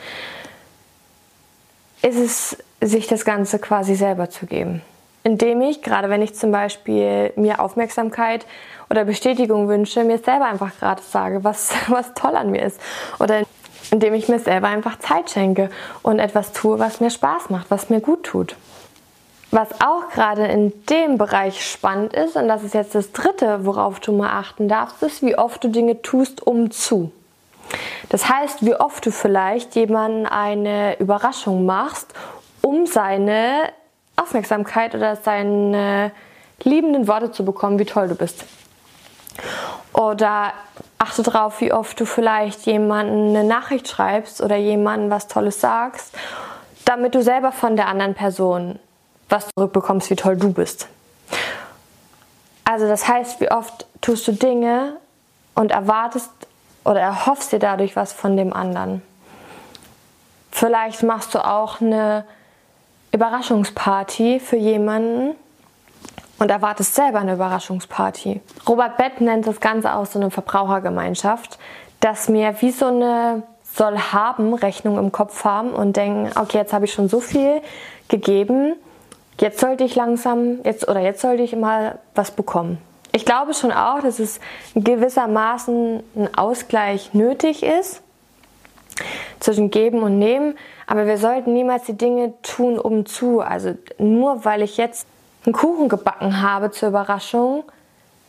ist 2.02 2.18
es, 2.18 2.58
sich 2.82 3.08
das 3.08 3.24
Ganze 3.24 3.60
quasi 3.60 3.96
selber 3.96 4.30
zu 4.30 4.46
geben. 4.46 4.82
indem 5.24 5.62
ich, 5.62 5.82
gerade 5.82 6.10
wenn 6.10 6.22
ich 6.22 6.34
zum 6.36 6.52
Beispiel 6.52 7.32
mir 7.36 7.60
Aufmerksamkeit 7.62 8.46
oder 8.90 9.06
Bestätigung 9.06 9.68
wünsche, 9.68 10.04
mir 10.04 10.18
selber 10.18 10.46
einfach 10.46 10.78
gerade 10.80 11.02
sage, 11.02 11.44
was, 11.44 11.72
was 11.88 12.14
toll 12.14 12.36
an 12.36 12.52
mir 12.52 12.64
ist. 12.64 12.80
Oder 13.20 13.44
indem 13.92 14.14
ich 14.14 14.28
mir 14.28 14.40
selber 14.40 14.68
einfach 14.68 15.00
Zeit 15.00 15.30
schenke 15.30 15.70
und 16.02 16.20
etwas 16.20 16.52
tue, 16.52 16.80
was 16.80 17.00
mir 17.00 17.10
Spaß 17.10 17.50
macht, 17.52 17.72
was 17.72 17.90
mir 17.90 18.02
gut 18.02 18.24
tut. 18.24 18.56
Was 19.52 19.70
auch 19.82 20.10
gerade 20.10 20.46
in 20.46 20.86
dem 20.86 21.18
Bereich 21.18 21.66
spannend 21.66 22.14
ist, 22.14 22.36
und 22.36 22.48
das 22.48 22.64
ist 22.64 22.76
jetzt 22.76 22.94
das 22.94 23.12
dritte, 23.12 23.66
worauf 23.66 24.00
du 24.00 24.12
mal 24.12 24.30
achten 24.30 24.68
darfst, 24.68 25.02
ist, 25.02 25.24
wie 25.24 25.38
oft 25.38 25.64
du 25.64 25.70
Dinge 25.70 26.02
tust, 26.04 26.46
um 26.46 26.70
zu. 26.70 27.12
Das 28.10 28.30
heißt, 28.30 28.64
wie 28.66 28.76
oft 28.76 29.06
du 29.06 29.12
vielleicht 29.12 29.76
jemanden 29.76 30.26
eine 30.26 31.00
Überraschung 31.00 31.66
machst, 31.66 32.14
um 32.62 32.86
seine 32.86 33.72
Aufmerksamkeit 34.16 34.94
oder 34.96 35.16
seine 35.16 36.12
liebenden 36.64 37.08
Worte 37.08 37.32
zu 37.32 37.46
bekommen, 37.46 37.80
wie 37.80 37.86
toll 37.86 38.08
du 38.08 38.16
bist. 38.16 38.46
Oder 39.94 40.54
achte 40.98 41.24
darauf, 41.24 41.62
wie 41.62 41.74
oft 41.74 42.00
du 42.00 42.06
vielleicht 42.06 42.66
jemanden 42.66 43.30
eine 43.30 43.44
Nachricht 43.44 43.88
schreibst 43.88 44.42
oder 44.42 44.58
jemanden 44.58 45.10
was 45.10 45.28
Tolles 45.28 45.62
sagst, 45.62 46.14
damit 46.86 47.16
du 47.16 47.24
selber 47.24 47.52
von 47.52 47.76
der 47.76 47.88
anderen 47.88 48.14
Person 48.14 48.80
was 49.30 49.48
zurückbekommst, 49.56 50.10
wie 50.10 50.16
toll 50.16 50.36
du 50.36 50.52
bist. 50.52 50.88
Also 52.66 52.88
das 52.88 53.08
heißt, 53.08 53.40
wie 53.40 53.52
oft 53.52 53.86
tust 54.02 54.28
du 54.28 54.32
Dinge 54.34 54.98
und 55.56 55.72
erwartest 55.72 56.30
oder 56.84 57.00
erhoffst 57.00 57.52
dir 57.52 57.60
dadurch 57.60 57.96
was 57.96 58.14
von 58.14 58.38
dem 58.38 58.54
anderen. 58.54 59.02
Vielleicht 60.52 61.04
machst 61.04 61.34
du 61.36 61.46
auch 61.46 61.82
eine 61.82 62.26
Überraschungsparty 63.12 64.40
für 64.40 64.58
jemanden 64.58 65.36
und 66.40 66.52
erwartest 66.52 66.96
selber 66.96 67.20
eine 67.20 67.34
Überraschungsparty. 67.34 68.42
Robert 68.68 68.98
Bett 68.98 69.22
nennt 69.22 69.48
das 69.48 69.60
Ganze 69.60 69.94
auch 69.94 70.06
so 70.06 70.20
eine 70.20 70.32
Verbrauchergemeinschaft, 70.32 71.60
dass 72.00 72.30
mir 72.30 72.56
wie 72.62 72.72
so 72.72 72.88
eine 72.88 73.44
soll 73.64 73.98
haben 73.98 74.54
Rechnung 74.54 74.98
im 74.98 75.12
Kopf 75.12 75.44
haben 75.44 75.72
und 75.72 75.96
denken, 75.96 76.32
okay, 76.40 76.58
jetzt 76.58 76.74
habe 76.74 76.86
ich 76.86 76.94
schon 76.94 77.08
so 77.08 77.20
viel 77.20 77.62
gegeben, 78.08 78.76
jetzt 79.42 79.60
sollte 79.60 79.84
ich 79.84 79.96
langsam, 79.96 80.60
jetzt 80.64 80.88
oder 80.88 81.00
jetzt 81.00 81.22
sollte 81.22 81.44
ich 81.44 81.56
mal 81.56 82.00
was 82.16 82.32
bekommen. 82.32 82.78
Ich 83.12 83.26
glaube 83.26 83.54
schon 83.54 83.72
auch, 83.72 84.02
dass 84.02 84.20
es 84.20 84.40
gewissermaßen 84.76 86.04
ein 86.16 86.38
Ausgleich 86.38 87.14
nötig 87.14 87.64
ist 87.64 88.02
zwischen 89.40 89.72
Geben 89.72 90.04
und 90.04 90.20
Nehmen, 90.20 90.58
aber 90.86 91.06
wir 91.06 91.18
sollten 91.18 91.54
niemals 91.54 91.84
die 91.86 91.98
Dinge 91.98 92.34
tun, 92.44 92.78
um 92.78 93.06
zu. 93.06 93.42
Also 93.42 93.76
nur 93.98 94.46
weil 94.46 94.62
ich 94.62 94.78
jetzt 94.78 95.08
einen 95.46 95.54
Kuchen 95.54 95.90
gebacken 95.90 96.42
habe 96.42 96.72
zur 96.72 96.90
Überraschung, 96.90 97.64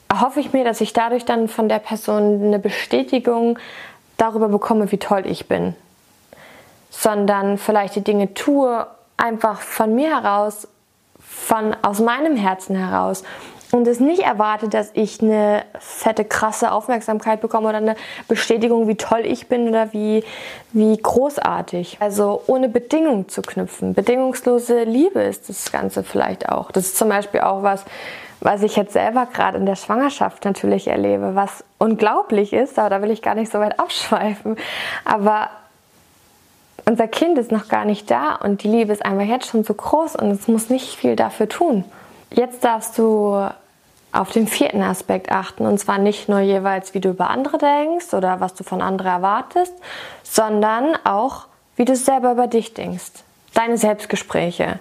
erhoffe 0.08 0.40
ich 0.40 0.52
mir, 0.52 0.64
dass 0.64 0.80
ich 0.80 0.92
dadurch 0.92 1.24
dann 1.24 1.48
von 1.48 1.68
der 1.68 1.78
Person 1.78 2.42
eine 2.42 2.58
Bestätigung 2.58 3.58
darüber 4.16 4.48
bekomme, 4.48 4.90
wie 4.92 4.98
toll 4.98 5.22
ich 5.26 5.46
bin. 5.46 5.74
Sondern 6.90 7.58
vielleicht 7.58 7.96
die 7.96 8.04
Dinge 8.04 8.34
tue, 8.34 8.86
einfach 9.16 9.60
von 9.60 9.94
mir 9.94 10.10
heraus, 10.10 10.66
von 11.30 11.76
aus 11.82 12.00
meinem 12.00 12.36
Herzen 12.36 12.74
heraus 12.74 13.22
und 13.72 13.86
es 13.86 14.00
nicht 14.00 14.22
erwarte, 14.22 14.68
dass 14.68 14.90
ich 14.94 15.22
eine 15.22 15.62
fette, 15.78 16.24
krasse 16.24 16.72
Aufmerksamkeit 16.72 17.40
bekomme 17.40 17.68
oder 17.68 17.78
eine 17.78 17.94
Bestätigung, 18.26 18.88
wie 18.88 18.96
toll 18.96 19.22
ich 19.24 19.48
bin 19.48 19.68
oder 19.68 19.92
wie, 19.92 20.24
wie 20.72 20.96
großartig. 20.96 21.98
Also 22.00 22.42
ohne 22.46 22.68
Bedingung 22.68 23.28
zu 23.28 23.42
knüpfen. 23.42 23.94
Bedingungslose 23.94 24.82
Liebe 24.82 25.20
ist 25.20 25.48
das 25.48 25.70
Ganze 25.70 26.02
vielleicht 26.02 26.48
auch. 26.48 26.72
Das 26.72 26.86
ist 26.86 26.96
zum 26.96 27.08
Beispiel 27.08 27.40
auch 27.40 27.62
was, 27.62 27.84
was 28.40 28.62
ich 28.62 28.74
jetzt 28.74 28.92
selber 28.92 29.28
gerade 29.32 29.58
in 29.58 29.66
der 29.66 29.76
Schwangerschaft 29.76 30.44
natürlich 30.44 30.88
erlebe, 30.88 31.34
was 31.34 31.62
unglaublich 31.78 32.52
ist, 32.52 32.78
aber 32.78 32.90
da 32.90 33.02
will 33.02 33.10
ich 33.10 33.22
gar 33.22 33.34
nicht 33.34 33.52
so 33.52 33.60
weit 33.60 33.78
abschweifen. 33.78 34.56
Aber 35.04 35.50
unser 36.86 37.08
Kind 37.08 37.38
ist 37.38 37.52
noch 37.52 37.68
gar 37.68 37.84
nicht 37.84 38.10
da 38.10 38.34
und 38.36 38.62
die 38.62 38.68
Liebe 38.68 38.92
ist 38.92 39.04
einfach 39.04 39.26
jetzt 39.26 39.46
schon 39.46 39.64
so 39.64 39.74
groß 39.74 40.16
und 40.16 40.30
es 40.30 40.48
muss 40.48 40.70
nicht 40.70 40.96
viel 40.96 41.16
dafür 41.16 41.48
tun. 41.48 41.84
Jetzt 42.30 42.64
darfst 42.64 42.98
du 42.98 43.48
auf 44.12 44.32
den 44.32 44.48
vierten 44.48 44.82
Aspekt 44.82 45.30
achten 45.30 45.66
und 45.66 45.78
zwar 45.78 45.98
nicht 45.98 46.28
nur 46.28 46.40
jeweils, 46.40 46.94
wie 46.94 47.00
du 47.00 47.10
über 47.10 47.30
andere 47.30 47.58
denkst 47.58 48.12
oder 48.12 48.40
was 48.40 48.54
du 48.54 48.64
von 48.64 48.82
anderen 48.82 49.10
erwartest, 49.10 49.72
sondern 50.22 50.96
auch, 51.04 51.46
wie 51.76 51.84
du 51.84 51.94
selber 51.94 52.32
über 52.32 52.46
dich 52.46 52.74
denkst. 52.74 53.12
Deine 53.54 53.78
Selbstgespräche. 53.78 54.78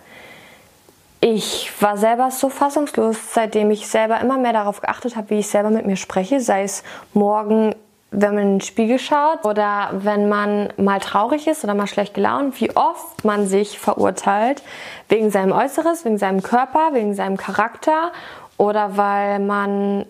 Ich 1.21 1.71
war 1.81 1.97
selber 1.97 2.31
so 2.31 2.49
fassungslos, 2.49 3.17
seitdem 3.33 3.71
ich 3.71 3.87
selber 3.87 4.19
immer 4.21 4.37
mehr 4.37 4.53
darauf 4.53 4.81
geachtet 4.81 5.15
habe, 5.15 5.31
wie 5.31 5.39
ich 5.39 5.47
selber 5.47 5.69
mit 5.69 5.85
mir 5.85 5.97
spreche, 5.97 6.39
sei 6.39 6.63
es 6.63 6.83
morgen 7.13 7.75
wenn 8.11 8.33
man 8.33 8.43
in 8.43 8.53
den 8.55 8.61
Spiegel 8.61 8.97
schaut 8.97 9.45
oder 9.45 9.89
wenn 9.93 10.29
man 10.29 10.73
mal 10.77 10.99
traurig 10.99 11.47
ist 11.47 11.63
oder 11.63 11.75
mal 11.75 11.87
schlecht 11.87 12.13
gelaunt, 12.13 12.59
wie 12.59 12.75
oft 12.75 13.23
man 13.23 13.47
sich 13.47 13.77
verurteilt 13.77 14.63
wegen 15.09 15.29
seinem 15.29 15.51
Äußeres, 15.51 16.05
wegen 16.05 16.17
seinem 16.17 16.41
Körper, 16.41 16.93
wegen 16.93 17.13
seinem 17.13 17.37
Charakter 17.37 18.11
oder 18.57 18.97
weil 18.97 19.39
man 19.39 20.05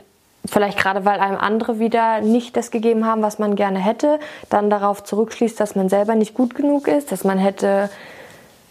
vielleicht 0.46 0.78
gerade 0.80 1.04
weil 1.04 1.20
einem 1.20 1.38
andere 1.38 1.80
wieder 1.80 2.22
nicht 2.22 2.56
das 2.56 2.72
gegeben 2.72 3.06
haben, 3.06 3.22
was 3.22 3.38
man 3.38 3.56
gerne 3.56 3.80
hätte, 3.80 4.20
dann 4.50 4.70
darauf 4.70 5.04
zurückschließt, 5.04 5.60
dass 5.60 5.76
man 5.76 5.90
selber 5.90 6.16
nicht 6.16 6.34
gut 6.34 6.56
genug 6.56 6.88
ist, 6.88 7.12
dass 7.12 7.24
man 7.24 7.38
hätte 7.38 7.90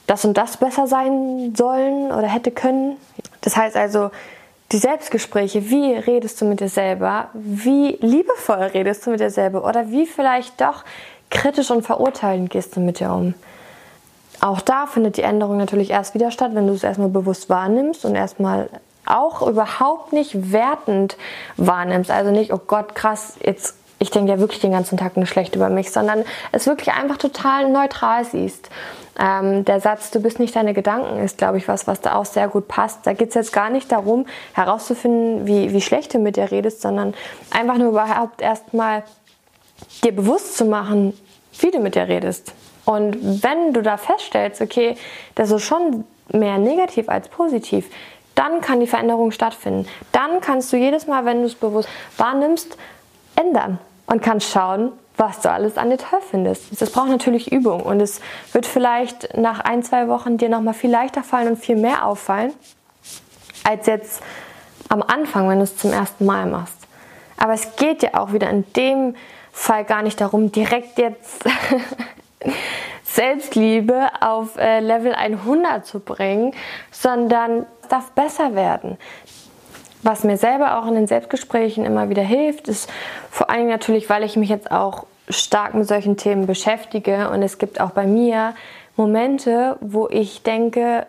das 0.07 0.25
und 0.25 0.39
das 0.39 0.57
besser 0.57 0.87
sein 0.87 1.55
sollen 1.55 2.11
oder 2.11 2.27
hätte 2.27 2.51
können. 2.51 2.97
Das 3.43 3.57
heißt 3.57 3.77
also, 3.77 4.11
die 4.73 4.79
Selbstgespräche, 4.79 5.71
wie 5.71 5.95
redest 5.95 6.41
du 6.41 6.45
mit 6.45 6.61
dir 6.61 6.69
selber, 6.69 7.29
wie 7.33 7.97
liebevoll 8.01 8.65
redest 8.75 9.07
du 9.07 9.11
mit 9.11 9.21
dir 9.21 9.31
selber 9.31 9.65
oder 9.67 9.91
wie 9.91 10.07
vielleicht 10.07 10.61
doch 10.61 10.85
kritisch 11.31 11.71
und 11.71 11.83
verurteilend 11.83 12.51
gehst 12.51 12.77
du 12.77 12.81
mit 12.81 13.01
dir 13.01 13.11
um. 13.11 13.35
Auch 14.41 14.61
da 14.61 14.87
findet 14.87 15.17
die 15.17 15.23
Änderung 15.23 15.57
natürlich 15.57 15.91
erst 15.91 16.15
wieder 16.15 16.31
statt, 16.31 16.55
wenn 16.55 16.67
du 16.67 16.75
es 16.75 16.85
erstmal 16.85 17.09
bewusst 17.09 17.49
wahrnimmst 17.49 18.05
und 18.05 18.15
erstmal 18.15 18.69
auch 19.05 19.47
überhaupt 19.47 20.13
nicht 20.13 20.53
wertend 20.53 21.17
wahrnimmst. 21.57 22.11
Also 22.11 22.31
nicht, 22.31 22.53
oh 22.53 22.61
Gott, 22.65 22.95
krass, 22.95 23.37
jetzt 23.43 23.75
ich 23.99 24.11
denke 24.11 24.31
ja 24.31 24.39
wirklich 24.39 24.61
den 24.61 24.71
ganzen 24.71 24.97
Tag 24.97 25.17
nur 25.17 25.27
schlecht 25.27 25.57
über 25.57 25.69
mich, 25.69 25.91
sondern 25.91 26.25
es 26.53 26.67
wirklich 26.67 26.95
einfach 26.95 27.17
total 27.17 27.69
neutral 27.69 28.25
siehst. 28.25 28.71
Ähm, 29.19 29.65
der 29.65 29.81
Satz, 29.81 30.11
du 30.11 30.21
bist 30.21 30.39
nicht 30.39 30.55
deine 30.55 30.75
Gedanken, 30.75 31.19
ist, 31.19 31.39
glaube 31.39 31.59
ich, 31.59 31.67
was, 31.67 31.87
was 31.87 32.01
da 32.01 32.15
auch 32.15 32.25
sehr 32.25 32.49
gut 32.49 32.69
passt. 32.69 33.07
Da 33.07 33.13
geht 33.13 33.31
es 33.31 33.35
jetzt 33.35 33.53
gar 33.53 33.69
nicht 33.69 33.91
darum, 33.91 34.27
herauszufinden, 34.53 35.47
wie, 35.47 35.73
wie 35.73 35.81
schlecht 35.81 36.15
du 36.15 36.19
mit 36.19 36.37
dir 36.37 36.51
redest, 36.51 36.83
sondern 36.83 37.15
einfach 37.51 37.79
nur 37.79 37.89
überhaupt 37.89 38.41
erstmal 38.41 39.03
dir 40.05 40.15
bewusst 40.15 40.57
zu 40.57 40.65
machen, 40.65 41.19
wie 41.61 41.71
du 41.71 41.81
mit 41.81 41.97
dir 41.97 42.07
redest. 42.09 42.53
Und 42.85 43.43
wenn 43.43 43.73
du 43.73 43.83
da 43.83 43.97
feststellst, 43.97 44.61
okay, 44.61 44.97
das 45.35 45.51
ist 45.51 45.63
schon 45.63 46.05
mehr 46.33 46.59
negativ 46.59 47.09
als 47.09 47.29
positiv, 47.29 47.91
dann 48.35 48.61
kann 48.61 48.79
die 48.79 48.87
Veränderung 48.87 49.33
stattfinden. 49.33 49.89
Dann 50.13 50.41
kannst 50.41 50.73
du 50.73 50.77
jedes 50.77 51.09
Mal, 51.09 51.25
wenn 51.25 51.41
du 51.41 51.47
es 51.47 51.57
bewusst 51.57 51.89
wahrnimmst, 52.17 52.79
ändern 53.35 53.79
und 54.07 54.23
kannst 54.23 54.51
schauen, 54.51 54.93
was 55.19 55.41
du 55.41 55.51
alles 55.51 55.77
an 55.77 55.91
dir 55.91 55.99
toll 55.99 56.21
findest. 56.31 56.81
Das 56.81 56.91
braucht 56.91 57.09
natürlich 57.09 57.53
Übung 57.53 57.83
und 57.83 58.01
es 58.01 58.21
wird 58.53 58.67
vielleicht 58.67 59.37
nach 59.37 59.61
ein, 59.61 59.83
zwei 59.83 60.09
Wochen 60.09 60.39
dir 60.39 60.49
nochmal 60.49 60.75
viel 60.75 60.91
leichter 60.91 61.23
fallen 61.23 61.49
und 61.49 61.57
viel 61.59 61.77
mehr 61.77 62.07
auffallen, 62.07 62.55
als 63.65 63.87
jetzt 63.87 64.23
am 64.89 65.03
Anfang, 65.03 65.49
wenn 65.49 65.59
du 65.59 65.65
es 65.65 65.77
zum 65.77 65.93
ersten 65.93 66.25
Mal 66.25 66.47
machst. 66.47 66.79
Aber 67.37 67.53
es 67.53 67.77
geht 67.77 68.03
ja 68.03 68.15
auch 68.15 68.33
wieder 68.33 68.49
in 68.49 68.65
dem 68.75 69.17
Fall 69.53 69.85
gar 69.85 70.03
nicht 70.03 70.21
darum, 70.21 70.53
direkt 70.53 70.99
jetzt 70.99 71.45
Selbstliebe 73.05 74.09
auf 74.21 74.57
äh, 74.57 74.81
Level 74.81 75.15
100 75.15 75.85
zu 75.85 75.99
bringen, 75.99 76.55
sondern 76.93 77.67
es 77.83 77.89
darf 77.89 78.13
besser 78.13 78.55
werden. 78.55 78.99
Was 80.03 80.25
mir 80.25 80.37
selber 80.37 80.79
auch 80.79 80.87
in 80.87 80.95
den 80.95 81.07
Selbstgesprächen 81.07 81.85
immer 81.85 82.09
wieder 82.09 82.23
hilft, 82.23 82.69
ist 82.69 82.89
vor 83.31 83.51
allem 83.51 83.69
natürlich, 83.69 84.09
weil 84.09 84.23
ich 84.23 84.37
mich 84.37 84.49
jetzt 84.49 84.71
auch 84.71 85.07
stark 85.29 85.75
mit 85.75 85.87
solchen 85.87 86.17
Themen 86.17 86.47
beschäftige 86.47 87.31
und 87.31 87.43
es 87.43 87.59
gibt 87.59 87.81
auch 87.81 87.91
bei 87.91 88.07
mir 88.07 88.55
Momente, 88.97 89.77
wo 89.81 90.09
ich 90.09 90.43
denke, 90.43 91.07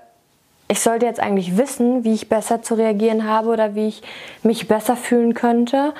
ich 0.68 0.82
sollte 0.82 1.06
jetzt 1.06 1.20
eigentlich 1.20 1.58
wissen, 1.58 2.04
wie 2.04 2.14
ich 2.14 2.30
besser 2.30 2.62
zu 2.62 2.76
reagieren 2.76 3.28
habe 3.28 3.50
oder 3.50 3.74
wie 3.76 3.88
ich 3.88 4.04
mich 4.44 4.68
besser 4.68 4.96
fühlen 4.96 5.34
könnte 5.34 5.94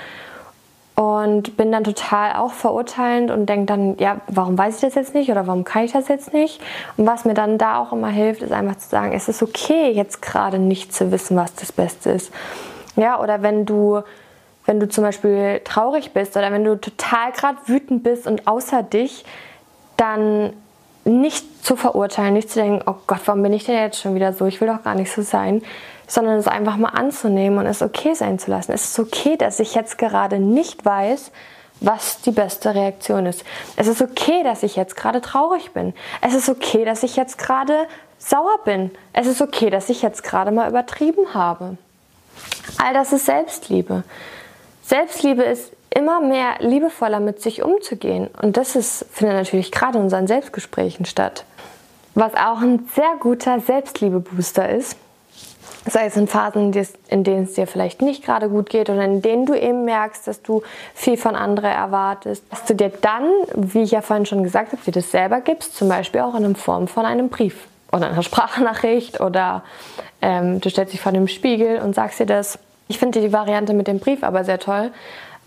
und 0.96 1.56
bin 1.58 1.72
dann 1.72 1.84
total 1.84 2.34
auch 2.34 2.52
verurteilend 2.52 3.32
und 3.32 3.48
denke 3.48 3.66
dann, 3.66 3.98
ja, 3.98 4.18
warum 4.28 4.58
weiß 4.58 4.76
ich 4.76 4.82
das 4.82 4.96
jetzt 4.96 5.16
nicht 5.16 5.32
oder 5.32 5.48
warum 5.48 5.64
kann 5.64 5.86
ich 5.86 5.94
das 5.94 6.08
jetzt 6.08 6.34
nicht? 6.34 6.62
Und 6.98 7.08
was 7.08 7.26
mir 7.26 7.34
dann 7.34 7.58
da 7.58 7.80
auch 7.80 7.94
immer 7.94 8.10
hilft, 8.10 8.42
ist 8.42 8.52
einfach 8.52 8.78
zu 8.78 8.90
sagen, 8.90 9.14
es 9.14 9.30
ist 9.30 9.42
okay, 9.42 9.92
jetzt 9.92 10.22
gerade 10.22 10.60
nicht 10.60 10.94
zu 10.94 11.12
wissen, 11.12 11.38
was 11.38 11.56
das 11.56 11.72
Beste 11.72 12.12
ist. 12.12 12.32
Ja, 12.96 13.20
oder 13.20 13.42
wenn 13.42 13.66
du, 13.66 14.02
wenn 14.66 14.80
du 14.80 14.88
zum 14.88 15.04
Beispiel 15.04 15.62
traurig 15.64 16.12
bist 16.12 16.36
oder 16.38 16.52
wenn 16.52 16.64
du 16.64 16.80
total 16.80 17.32
gerade 17.32 17.58
wütend 17.66 18.04
bist 18.04 18.28
und 18.28 18.48
außer 18.48 18.84
dich, 18.84 19.26
dann 19.98 20.54
nicht 21.06 21.66
zu 21.66 21.76
verurteilen, 21.76 22.34
nicht 22.34 22.50
zu 22.50 22.60
denken, 22.60 22.84
oh 22.86 22.96
Gott, 23.08 23.22
warum 23.26 23.42
bin 23.44 23.54
ich 23.54 23.66
denn 23.66 23.76
jetzt 23.76 24.00
schon 24.00 24.16
wieder 24.16 24.34
so? 24.34 24.46
Ich 24.46 24.62
will 24.62 24.68
doch 24.68 24.84
gar 24.84 24.96
nicht 24.96 25.12
so 25.12 25.22
sein, 25.22 25.62
sondern 26.08 26.38
es 26.38 26.48
einfach 26.48 26.78
mal 26.78 26.90
anzunehmen 26.90 27.60
und 27.60 27.66
es 27.66 27.82
okay 27.82 28.14
sein 28.14 28.40
zu 28.40 28.52
lassen. 28.52 28.72
Es 28.72 28.86
ist 28.86 29.00
okay, 29.00 29.38
dass 29.38 29.60
ich 29.60 29.76
jetzt 29.76 29.98
gerade 29.98 30.40
nicht 30.40 30.86
weiß, 30.86 31.32
was 31.82 32.22
die 32.22 32.32
beste 32.32 32.76
Reaktion 32.76 33.26
ist. 33.26 33.44
Es 33.76 33.88
ist 33.88 34.02
okay, 34.02 34.44
dass 34.44 34.64
ich 34.64 34.76
jetzt 34.76 34.96
gerade 34.96 35.22
traurig 35.22 35.72
bin. 35.72 35.94
Es 36.22 36.34
ist 36.34 36.50
okay, 36.50 36.84
dass 36.84 37.04
ich 37.04 37.16
jetzt 37.16 37.38
gerade 37.38 37.88
sauer 38.18 38.60
bin. 38.66 38.92
Es 39.14 39.28
ist 39.28 39.42
okay, 39.42 39.70
dass 39.70 39.90
ich 39.90 40.02
jetzt 40.02 40.24
gerade 40.24 40.52
mal 40.52 40.70
übertrieben 40.70 41.34
habe. 41.34 41.78
All 42.78 42.94
das 42.94 43.14
ist 43.14 43.26
Selbstliebe. 43.26 44.04
Selbstliebe 44.84 45.44
ist 45.44 45.72
immer 45.90 46.22
mehr 46.22 46.56
liebevoller 46.60 47.20
mit 47.20 47.42
sich 47.42 47.64
umzugehen. 47.64 48.30
Und 48.42 48.58
das 48.58 48.76
ist, 48.76 49.06
findet 49.12 49.38
natürlich 49.38 49.72
gerade 49.72 49.98
in 49.98 50.06
unseren 50.06 50.28
Selbstgesprächen 50.28 51.06
statt. 51.06 51.46
Was 52.16 52.34
auch 52.34 52.62
ein 52.62 52.88
sehr 52.96 53.14
guter 53.20 53.60
Selbstliebe-Booster 53.60 54.70
ist, 54.70 54.98
sei 55.86 56.06
es 56.06 56.18
in 56.18 56.28
Phasen, 56.28 56.74
in 57.08 57.24
denen 57.24 57.44
es 57.46 57.54
dir 57.54 57.66
vielleicht 57.66 58.02
nicht 58.02 58.24
gerade 58.24 58.50
gut 58.50 58.70
geht 58.70 58.90
oder 58.90 59.04
in 59.04 59.22
denen 59.22 59.46
du 59.46 59.54
eben 59.54 59.86
merkst, 59.86 60.28
dass 60.28 60.42
du 60.42 60.62
viel 60.94 61.18
von 61.18 61.36
anderen 61.36 61.72
erwartest, 61.72 62.44
dass 62.50 62.66
du 62.66 62.76
dir 62.76 62.90
dann, 62.90 63.30
wie 63.56 63.84
ich 63.84 63.92
ja 63.92 64.02
vorhin 64.02 64.26
schon 64.26 64.44
gesagt 64.44 64.72
habe, 64.72 64.82
dir 64.84 64.92
das 64.92 65.12
selber 65.12 65.42
gibst, 65.42 65.76
zum 65.76 65.88
Beispiel 65.88 66.22
auch 66.22 66.36
in 66.36 66.56
Form 66.56 66.88
von 66.88 67.06
einem 67.06 67.30
Brief 67.30 67.68
oder 67.92 68.08
einer 68.08 68.24
Sprachnachricht 68.24 69.20
oder 69.20 69.64
ähm, 70.22 70.62
du 70.62 70.70
stellst 70.70 70.94
dich 70.94 71.02
vor 71.02 71.12
dem 71.12 71.28
Spiegel 71.28 71.80
und 71.80 71.96
sagst 71.96 72.20
dir 72.20 72.26
das. 72.26 72.60
Ich 72.88 73.00
finde 73.00 73.22
die 73.22 73.34
Variante 73.34 73.74
mit 73.74 73.88
dem 73.88 74.00
Brief 74.00 74.24
aber 74.24 74.44
sehr 74.44 74.60
toll, 74.60 74.92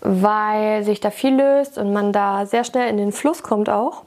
weil 0.01 0.83
sich 0.83 0.99
da 0.99 1.11
viel 1.11 1.35
löst 1.35 1.77
und 1.77 1.93
man 1.93 2.13
da 2.13 2.45
sehr 2.45 2.63
schnell 2.63 2.89
in 2.89 2.97
den 2.97 3.11
Fluss 3.11 3.43
kommt 3.43 3.69
auch. 3.69 4.03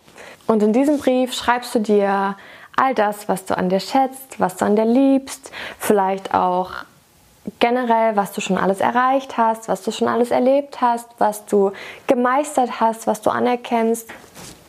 Und 0.46 0.62
in 0.62 0.72
diesem 0.72 0.98
Brief 0.98 1.32
schreibst 1.32 1.74
du 1.74 1.80
dir 1.80 2.36
all 2.76 2.94
das, 2.94 3.28
was 3.28 3.44
du 3.46 3.56
an 3.56 3.68
dir 3.68 3.80
schätzt, 3.80 4.38
was 4.38 4.56
du 4.56 4.64
an 4.64 4.76
dir 4.76 4.84
liebst, 4.84 5.50
vielleicht 5.78 6.34
auch 6.34 6.70
generell, 7.58 8.16
was 8.16 8.32
du 8.32 8.40
schon 8.40 8.58
alles 8.58 8.80
erreicht 8.80 9.36
hast, 9.36 9.68
was 9.68 9.82
du 9.82 9.90
schon 9.90 10.08
alles 10.08 10.30
erlebt 10.30 10.80
hast, 10.80 11.08
was 11.18 11.46
du 11.46 11.72
gemeistert 12.06 12.80
hast, 12.80 13.06
was 13.06 13.22
du 13.22 13.30
anerkennst. 13.30 14.10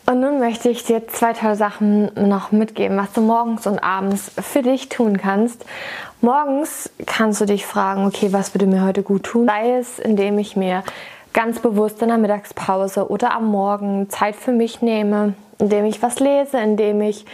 Und 0.10 0.22
nun 0.22 0.40
möchte 0.40 0.70
ich 0.70 0.86
dir 0.86 1.06
zwei 1.10 1.34
tolle 1.34 1.58
Sachen 1.58 2.10
noch 2.16 2.54
mitgeben, 2.54 2.96
was 2.96 3.12
du 3.12 3.20
morgens 3.20 3.68
und 3.68 3.80
abends 3.80 4.32
für 4.40 4.62
dich 4.62 4.88
tun 4.88 5.18
kannst. 5.18 5.66
Morgens 6.22 6.90
kannst 7.06 7.42
du 7.42 7.46
dich 7.46 7.66
fragen, 7.66 8.06
okay, 8.06 8.32
was 8.32 8.56
würde 8.56 8.68
mir 8.68 8.86
heute 8.86 9.04
gut 9.04 9.24
tun? 9.24 9.48
Sei 9.48 9.76
es, 9.76 10.00
indem 10.00 10.40
ich 10.40 10.56
mir 10.56 10.84
ganz 11.34 11.60
bewusst 11.60 12.02
in 12.02 12.08
der 12.08 12.18
Mittagspause 12.18 13.12
oder 13.12 13.34
am 13.34 13.48
Morgen 13.48 14.10
Zeit 14.10 14.38
für 14.38 14.54
mich 14.54 14.82
nehme, 14.82 15.34
indem 15.60 15.84
ich 15.84 16.02
was 16.02 16.20
lese, 16.22 16.58
indem 16.58 17.02
ich 17.02 17.26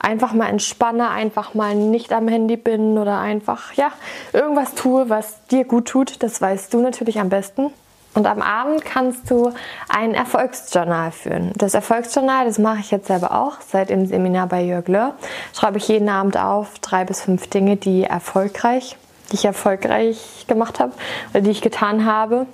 einfach 0.00 0.32
mal 0.32 0.48
entspanne, 0.48 1.10
einfach 1.10 1.52
mal 1.52 1.74
nicht 1.74 2.14
am 2.14 2.28
Handy 2.28 2.56
bin 2.56 2.96
oder 2.96 3.18
einfach 3.18 3.74
ja 3.74 3.92
irgendwas 4.32 4.74
tue, 4.74 5.10
was 5.10 5.44
dir 5.48 5.64
gut 5.64 5.86
tut. 5.86 6.22
Das 6.22 6.40
weißt 6.40 6.72
du 6.72 6.80
natürlich 6.80 7.20
am 7.20 7.28
besten. 7.28 7.70
Und 8.14 8.26
am 8.26 8.42
Abend 8.42 8.84
kannst 8.84 9.30
du 9.30 9.52
ein 9.88 10.12
Erfolgsjournal 10.14 11.12
führen. 11.12 11.52
Das 11.56 11.72
Erfolgsjournal, 11.72 12.44
das 12.44 12.58
mache 12.58 12.80
ich 12.80 12.90
jetzt 12.90 13.06
selber 13.06 13.32
auch 13.32 13.60
seit 13.66 13.88
dem 13.88 14.06
Seminar 14.06 14.48
bei 14.48 14.62
Jörg 14.62 14.86
Löhr. 14.88 15.14
Schreibe 15.54 15.78
ich 15.78 15.88
jeden 15.88 16.10
Abend 16.10 16.36
auf 16.36 16.78
drei 16.80 17.04
bis 17.04 17.22
fünf 17.22 17.46
Dinge, 17.48 17.76
die 17.76 18.04
erfolgreich, 18.04 18.96
die 19.30 19.36
ich 19.36 19.44
erfolgreich 19.46 20.44
gemacht 20.46 20.78
habe 20.78 20.92
oder 21.30 21.40
die 21.40 21.50
ich 21.50 21.62
getan 21.62 22.04
habe. 22.04 22.46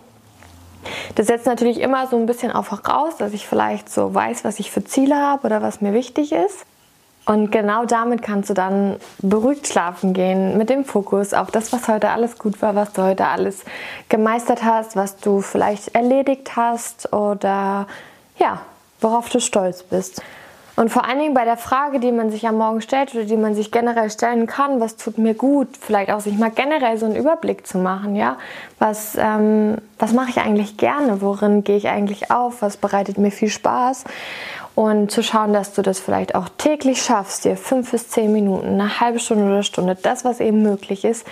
Das 1.17 1.27
setzt 1.27 1.47
natürlich 1.47 1.81
immer 1.81 2.07
so 2.07 2.17
ein 2.17 2.27
bisschen 2.27 2.53
auch 2.53 2.65
voraus, 2.65 3.17
dass 3.17 3.33
ich 3.33 3.49
vielleicht 3.49 3.91
so 3.91 4.15
weiß, 4.15 4.45
was 4.45 4.61
ich 4.61 4.71
für 4.71 4.85
Ziele 4.85 5.17
habe 5.17 5.45
oder 5.47 5.61
was 5.61 5.81
mir 5.81 5.93
wichtig 5.93 6.31
ist. 6.31 6.65
Und 7.29 7.53
genau 7.53 7.85
damit 7.85 8.23
kannst 8.23 8.49
du 8.49 8.55
dann 8.55 8.97
beruhigt 9.19 9.69
schlafen 9.69 10.15
gehen, 10.15 10.57
mit 10.57 10.71
dem 10.71 10.87
Fokus 10.87 11.35
auf 11.35 11.51
das, 11.51 11.75
was 11.75 11.87
heute 11.87 12.09
alles 12.09 12.39
gut 12.39 12.63
war, 12.63 12.75
was 12.75 12.95
du 12.95 13.03
heute 13.03 13.27
alles 13.27 13.67
gemeistert 14.09 14.65
hast, 14.65 14.97
was 14.97 15.19
du 15.19 15.43
vielleicht 15.43 15.95
erledigt 15.95 16.57
hast 16.57 17.13
oder 17.13 17.87
ja, 18.39 18.61
worauf 19.03 19.29
du 19.29 19.41
stolz 19.41 19.83
bist. 19.83 20.23
Und 20.75 20.91
vor 20.91 21.05
allen 21.05 21.19
Dingen 21.19 21.35
bei 21.35 21.45
der 21.45 21.59
Frage, 21.59 22.01
die 22.01 22.13
man 22.13 22.31
sich 22.31 22.49
am 22.49 22.57
Morgen 22.57 22.81
stellt 22.81 23.15
oder 23.15 23.25
die 23.25 23.37
man 23.37 23.55
sich 23.55 23.73
generell 23.73 24.11
stellen 24.11 24.47
kann, 24.47 24.81
was 24.81 24.97
tut 24.97 25.19
mir 25.19 25.35
gut, 25.35 25.69
vielleicht 25.79 26.11
auch 26.11 26.21
sich 26.21 26.39
mal 26.39 26.51
generell 26.51 26.97
so 26.97 27.05
einen 27.05 27.17
Überblick 27.17 27.67
zu 27.67 27.77
machen, 27.77 28.17
ja, 28.17 28.39
was, 28.79 29.19
ähm, 29.21 29.79
was 29.99 30.15
mache 30.15 30.31
ich 30.31 30.39
eigentlich 30.39 30.79
gerne, 30.79 31.21
worin 31.21 31.63
gehe 31.63 31.77
ich 31.77 31.89
eigentlich 31.89 32.31
auf, 32.31 32.63
was 32.63 32.79
bereitet 32.79 33.19
mir 33.19 33.33
viel 33.33 33.51
Spaß 33.51 34.05
und 34.79 35.11
zu 35.11 35.25
schauen, 35.25 35.53
dass 35.53 35.73
du 35.73 35.83
das 35.83 35.99
vielleicht 35.99 36.37
auch 36.37 36.49
täglich 36.57 37.03
schaffst, 37.03 37.45
dir 37.45 37.57
fünf 37.57 37.91
bis 37.91 38.11
zehn 38.11 38.33
Minuten, 38.33 38.69
eine 38.81 39.01
halbe 39.01 39.19
Stunde 39.19 39.47
oder 39.47 39.65
Stunde, 39.65 39.97
das, 39.97 40.25
was 40.25 40.39
eben 40.39 40.63
möglich 40.63 41.05
ist, 41.05 41.27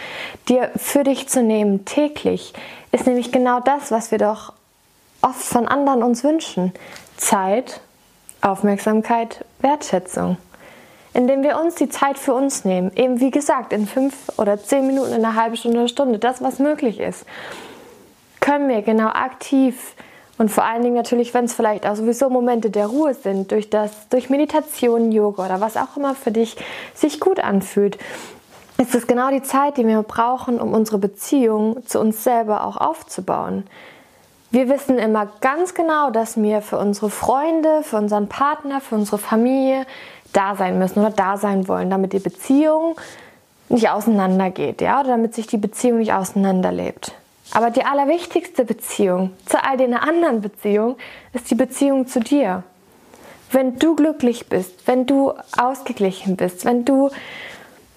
dir 0.49 0.73
für 0.75 1.05
dich 1.05 1.29
zu 1.29 1.45
nehmen 1.45 1.85
täglich, 1.85 2.55
ist 2.91 3.07
nämlich 3.07 3.31
genau 3.31 3.61
das, 3.61 3.93
was 3.93 4.11
wir 4.11 4.19
doch 4.19 4.53
oft 5.23 5.45
von 5.45 5.69
anderen 5.69 6.03
uns 6.03 6.25
wünschen. 6.25 6.73
Zeit 7.19 7.81
Aufmerksamkeit, 8.41 9.45
Wertschätzung. 9.61 10.39
Indem 11.15 11.45
wir 11.45 11.61
uns 11.61 11.77
die 11.77 11.89
Zeit 11.89 12.19
für 12.19 12.35
uns 12.35 12.65
nehmen, 12.65 12.91
eben 12.97 13.21
wie 13.21 13.31
gesagt, 13.31 13.73
in 13.73 13.87
fünf 13.87 14.17
oder 14.39 14.61
zehn 14.61 14.89
Minuten, 14.89 15.13
in 15.13 15.25
einer 15.25 15.37
halben 15.37 15.57
Stunde, 15.57 15.79
eine 15.79 15.89
Stunde, 15.89 16.19
das, 16.19 16.43
was 16.43 16.59
möglich 16.59 16.99
ist, 16.99 17.25
können 18.41 18.69
wir 18.69 18.83
genau 18.83 19.11
aktiv 19.11 19.95
und 20.39 20.51
vor 20.51 20.65
allen 20.65 20.83
Dingen 20.83 20.95
natürlich, 20.95 21.33
wenn 21.33 21.47
es 21.47 21.55
vielleicht 21.55 21.87
auch 21.87 21.97
sowieso 21.97 22.29
Momente 22.29 22.71
der 22.71 22.87
Ruhe 22.87 23.15
sind, 23.15 23.53
durch 23.53 23.71
das, 23.71 24.09
durch 24.11 24.29
Meditation, 24.29 25.11
Yoga 25.11 25.47
oder 25.47 25.61
was 25.61 25.77
auch 25.77 25.97
immer 25.97 26.15
für 26.15 26.31
dich 26.31 26.57
sich 26.95 27.21
gut 27.21 27.41
anfühlt, 27.41 27.99
ist 28.79 28.95
es 28.95 29.07
genau 29.07 29.31
die 29.31 29.43
Zeit, 29.43 29.79
die 29.79 29.87
wir 29.87 30.03
brauchen, 30.03 30.61
um 30.61 30.75
unsere 30.75 30.99
Beziehung 30.99 31.87
zu 31.87 31.99
uns 31.99 32.23
selber 32.23 32.67
auch 32.67 32.77
aufzubauen. 32.77 33.65
Wir 34.51 34.69
wissen 34.69 34.99
immer 34.99 35.29
ganz 35.41 35.75
genau, 35.75 36.11
dass 36.11 36.37
wir 36.37 36.61
für 36.61 36.79
unsere 36.79 37.11
Freunde, 37.11 37.83
für 37.83 37.97
unseren 37.97 38.29
Partner, 38.29 38.81
für 38.81 38.95
unsere 38.95 39.19
Familie 39.19 39.87
da 40.33 40.55
sein 40.55 40.79
müssen 40.79 41.01
oder 41.01 41.11
da 41.11 41.37
sein 41.39 41.67
wollen, 41.69 41.89
damit 41.89 42.13
die 42.13 42.19
Beziehung 42.19 42.97
nicht 43.69 43.89
auseinandergeht, 43.89 44.81
ja, 44.81 45.01
oder 45.01 45.11
damit 45.11 45.35
sich 45.35 45.47
die 45.47 45.57
Beziehung 45.57 45.99
nicht 45.99 46.13
auseinanderlebt. 46.13 47.13
Aber 47.53 47.71
die 47.71 47.85
allerwichtigste 47.85 48.65
Beziehung 48.65 49.33
zu 49.47 49.63
all 49.63 49.77
den 49.77 49.95
anderen 49.95 50.41
Beziehungen 50.41 50.97
ist 51.33 51.51
die 51.51 51.55
Beziehung 51.55 52.07
zu 52.07 52.21
dir. 52.21 52.65
Wenn 53.51 53.79
du 53.79 53.95
glücklich 53.95 54.49
bist, 54.49 54.87
wenn 54.87 55.07
du 55.07 55.33
ausgeglichen 55.57 56.37
bist, 56.37 56.65
wenn 56.65 56.85
du 56.85 57.11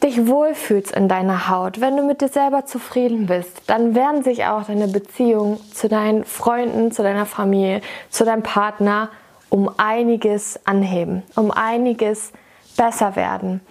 dich 0.04 0.28
wohlfühlst 0.28 0.96
in 0.96 1.10
deiner 1.10 1.50
Haut, 1.50 1.82
wenn 1.82 1.98
du 1.98 2.04
mit 2.04 2.22
dir 2.22 2.30
selber 2.30 2.66
zufrieden 2.66 3.26
bist, 3.26 3.64
dann 3.68 3.96
werden 3.96 4.24
sich 4.24 4.46
auch 4.46 4.64
deine 4.64 4.88
Beziehungen 4.88 5.60
zu 5.74 5.90
deinen 5.90 6.24
Freunden, 6.24 6.92
zu 6.92 7.04
deiner 7.04 7.26
Familie, 7.26 7.82
zu 8.10 8.24
deinem 8.24 8.44
Partner 8.44 9.10
um 9.50 9.70
einiges 9.78 10.60
anheben, 10.66 11.24
um 11.36 11.52
einiges 11.52 12.32
besser 12.78 13.16
werden. 13.16 13.62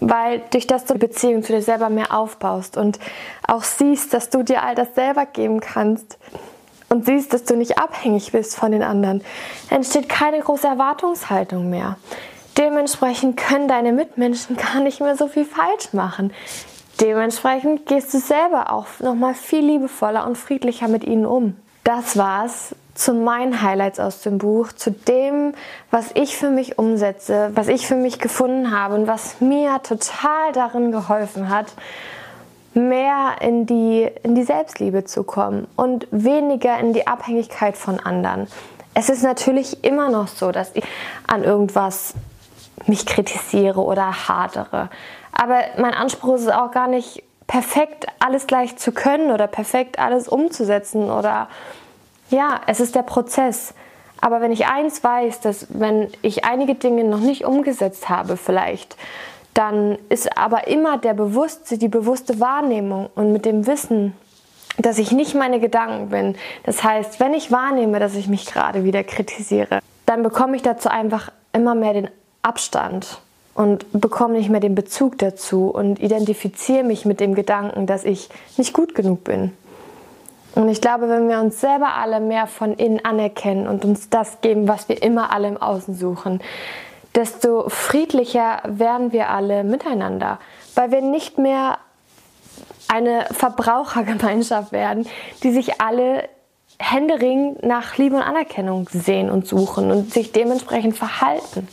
Weil 0.00 0.42
durch 0.50 0.66
das 0.66 0.86
du 0.86 0.94
die 0.94 1.06
Beziehung 1.06 1.42
zu 1.42 1.52
dir 1.52 1.62
selber 1.62 1.90
mehr 1.90 2.12
aufbaust 2.16 2.76
und 2.76 2.98
auch 3.46 3.62
siehst, 3.62 4.14
dass 4.14 4.30
du 4.30 4.42
dir 4.42 4.62
all 4.62 4.74
das 4.74 4.94
selber 4.94 5.26
geben 5.26 5.60
kannst 5.60 6.18
und 6.88 7.06
siehst, 7.06 7.32
dass 7.32 7.44
du 7.44 7.56
nicht 7.56 7.78
abhängig 7.78 8.32
bist 8.32 8.56
von 8.56 8.72
den 8.72 8.82
anderen, 8.82 9.22
entsteht 9.68 10.08
keine 10.08 10.40
große 10.40 10.66
Erwartungshaltung 10.66 11.70
mehr. 11.70 11.96
Dementsprechend 12.58 13.36
können 13.36 13.68
deine 13.68 13.92
Mitmenschen 13.92 14.56
gar 14.74 14.80
nicht 14.80 15.00
mehr 15.00 15.16
so 15.16 15.28
viel 15.28 15.44
falsch 15.44 15.92
machen. 15.92 16.32
Dementsprechend 17.00 17.86
gehst 17.86 18.12
du 18.12 18.18
selber 18.18 18.72
auch 18.72 18.86
nochmal 18.98 19.34
viel 19.34 19.64
liebevoller 19.64 20.26
und 20.26 20.36
friedlicher 20.36 20.88
mit 20.88 21.04
ihnen 21.04 21.24
um. 21.24 21.56
Das 21.84 22.18
war's 22.18 22.74
zu 23.00 23.14
meinen 23.14 23.62
Highlights 23.62 23.98
aus 23.98 24.20
dem 24.20 24.36
Buch, 24.36 24.72
zu 24.72 24.90
dem, 24.90 25.54
was 25.90 26.10
ich 26.12 26.36
für 26.36 26.50
mich 26.50 26.78
umsetze, 26.78 27.50
was 27.54 27.68
ich 27.68 27.86
für 27.86 27.96
mich 27.96 28.18
gefunden 28.18 28.78
habe 28.78 28.94
und 28.94 29.06
was 29.06 29.40
mir 29.40 29.80
total 29.82 30.52
darin 30.52 30.92
geholfen 30.92 31.48
hat, 31.48 31.72
mehr 32.74 33.36
in 33.40 33.64
die, 33.64 34.06
in 34.22 34.34
die 34.34 34.42
Selbstliebe 34.42 35.04
zu 35.04 35.24
kommen 35.24 35.66
und 35.76 36.06
weniger 36.10 36.78
in 36.78 36.92
die 36.92 37.06
Abhängigkeit 37.06 37.74
von 37.74 37.98
anderen. 37.98 38.48
Es 38.92 39.08
ist 39.08 39.22
natürlich 39.22 39.82
immer 39.82 40.10
noch 40.10 40.28
so, 40.28 40.52
dass 40.52 40.70
ich 40.74 40.84
an 41.26 41.42
irgendwas 41.42 42.12
mich 42.86 43.06
kritisiere 43.06 43.80
oder 43.80 44.28
hadere. 44.28 44.90
Aber 45.32 45.60
mein 45.78 45.94
Anspruch 45.94 46.34
ist 46.34 46.52
auch 46.52 46.70
gar 46.70 46.86
nicht 46.86 47.22
perfekt 47.46 48.06
alles 48.18 48.46
gleich 48.46 48.76
zu 48.76 48.92
können 48.92 49.30
oder 49.30 49.46
perfekt 49.46 49.98
alles 49.98 50.28
umzusetzen 50.28 51.10
oder 51.10 51.48
ja, 52.30 52.60
es 52.66 52.80
ist 52.80 52.94
der 52.94 53.02
Prozess. 53.02 53.74
Aber 54.20 54.40
wenn 54.40 54.52
ich 54.52 54.66
eins 54.66 55.02
weiß, 55.02 55.40
dass 55.40 55.66
wenn 55.70 56.08
ich 56.22 56.44
einige 56.44 56.74
Dinge 56.74 57.04
noch 57.04 57.20
nicht 57.20 57.44
umgesetzt 57.44 58.08
habe, 58.08 58.36
vielleicht, 58.36 58.96
dann 59.54 59.98
ist 60.08 60.36
aber 60.36 60.68
immer 60.68 60.98
der 60.98 61.14
bewusste, 61.14 61.78
die 61.78 61.88
bewusste 61.88 62.38
Wahrnehmung 62.38 63.08
und 63.14 63.32
mit 63.32 63.44
dem 63.44 63.66
Wissen, 63.66 64.14
dass 64.78 64.98
ich 64.98 65.12
nicht 65.12 65.34
meine 65.34 65.60
Gedanken 65.60 66.10
bin. 66.10 66.36
Das 66.64 66.84
heißt, 66.84 67.20
wenn 67.20 67.34
ich 67.34 67.50
wahrnehme, 67.50 67.98
dass 67.98 68.14
ich 68.14 68.28
mich 68.28 68.46
gerade 68.46 68.84
wieder 68.84 69.02
kritisiere, 69.04 69.80
dann 70.06 70.22
bekomme 70.22 70.56
ich 70.56 70.62
dazu 70.62 70.88
einfach 70.88 71.32
immer 71.52 71.74
mehr 71.74 71.94
den 71.94 72.10
Abstand 72.42 73.20
und 73.54 73.86
bekomme 73.92 74.34
nicht 74.34 74.48
mehr 74.48 74.60
den 74.60 74.74
Bezug 74.74 75.18
dazu 75.18 75.68
und 75.68 76.00
identifiziere 76.00 76.84
mich 76.84 77.04
mit 77.04 77.20
dem 77.20 77.34
Gedanken, 77.34 77.86
dass 77.86 78.04
ich 78.04 78.28
nicht 78.56 78.72
gut 78.72 78.94
genug 78.94 79.24
bin. 79.24 79.52
Und 80.54 80.68
ich 80.68 80.80
glaube, 80.80 81.08
wenn 81.08 81.28
wir 81.28 81.40
uns 81.40 81.60
selber 81.60 81.94
alle 81.94 82.20
mehr 82.20 82.46
von 82.46 82.74
innen 82.74 83.04
anerkennen 83.04 83.68
und 83.68 83.84
uns 83.84 84.10
das 84.10 84.40
geben, 84.40 84.66
was 84.68 84.88
wir 84.88 85.02
immer 85.02 85.32
alle 85.32 85.48
im 85.48 85.56
Außen 85.56 85.94
suchen, 85.94 86.40
desto 87.14 87.68
friedlicher 87.68 88.60
werden 88.64 89.12
wir 89.12 89.30
alle 89.30 89.64
miteinander, 89.64 90.38
weil 90.74 90.90
wir 90.90 91.02
nicht 91.02 91.38
mehr 91.38 91.78
eine 92.88 93.26
Verbrauchergemeinschaft 93.30 94.72
werden, 94.72 95.06
die 95.42 95.52
sich 95.52 95.80
alle 95.80 96.28
händeringend 96.78 97.64
nach 97.64 97.96
Liebe 97.98 98.16
und 98.16 98.22
Anerkennung 98.22 98.88
sehen 98.90 99.30
und 99.30 99.46
suchen 99.46 99.90
und 99.90 100.12
sich 100.12 100.32
dementsprechend 100.32 100.96
verhalten. 100.96 101.68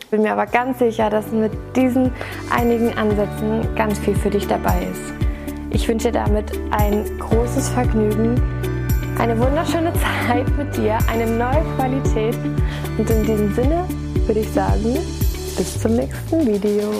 Ich 0.00 0.08
bin 0.08 0.22
mir 0.22 0.32
aber 0.32 0.46
ganz 0.46 0.78
sicher, 0.78 1.10
dass 1.10 1.26
mit 1.32 1.52
diesen 1.74 2.12
einigen 2.48 2.96
Ansätzen 2.96 3.74
ganz 3.74 3.98
viel 3.98 4.14
für 4.14 4.30
dich 4.30 4.46
dabei 4.46 4.86
ist. 4.92 5.33
Ich 5.74 5.88
wünsche 5.88 6.12
dir 6.12 6.20
damit 6.20 6.52
ein 6.70 7.18
großes 7.18 7.70
Vergnügen, 7.70 8.40
eine 9.18 9.36
wunderschöne 9.36 9.92
Zeit 9.94 10.46
mit 10.56 10.76
dir, 10.76 10.96
eine 11.08 11.26
neue 11.26 11.64
Qualität 11.76 12.36
und 12.96 13.10
in 13.10 13.22
diesem 13.24 13.52
Sinne 13.54 13.84
würde 14.24 14.40
ich 14.40 14.50
sagen, 14.50 14.96
bis 15.56 15.80
zum 15.80 15.96
nächsten 15.96 16.46
Video. 16.46 16.92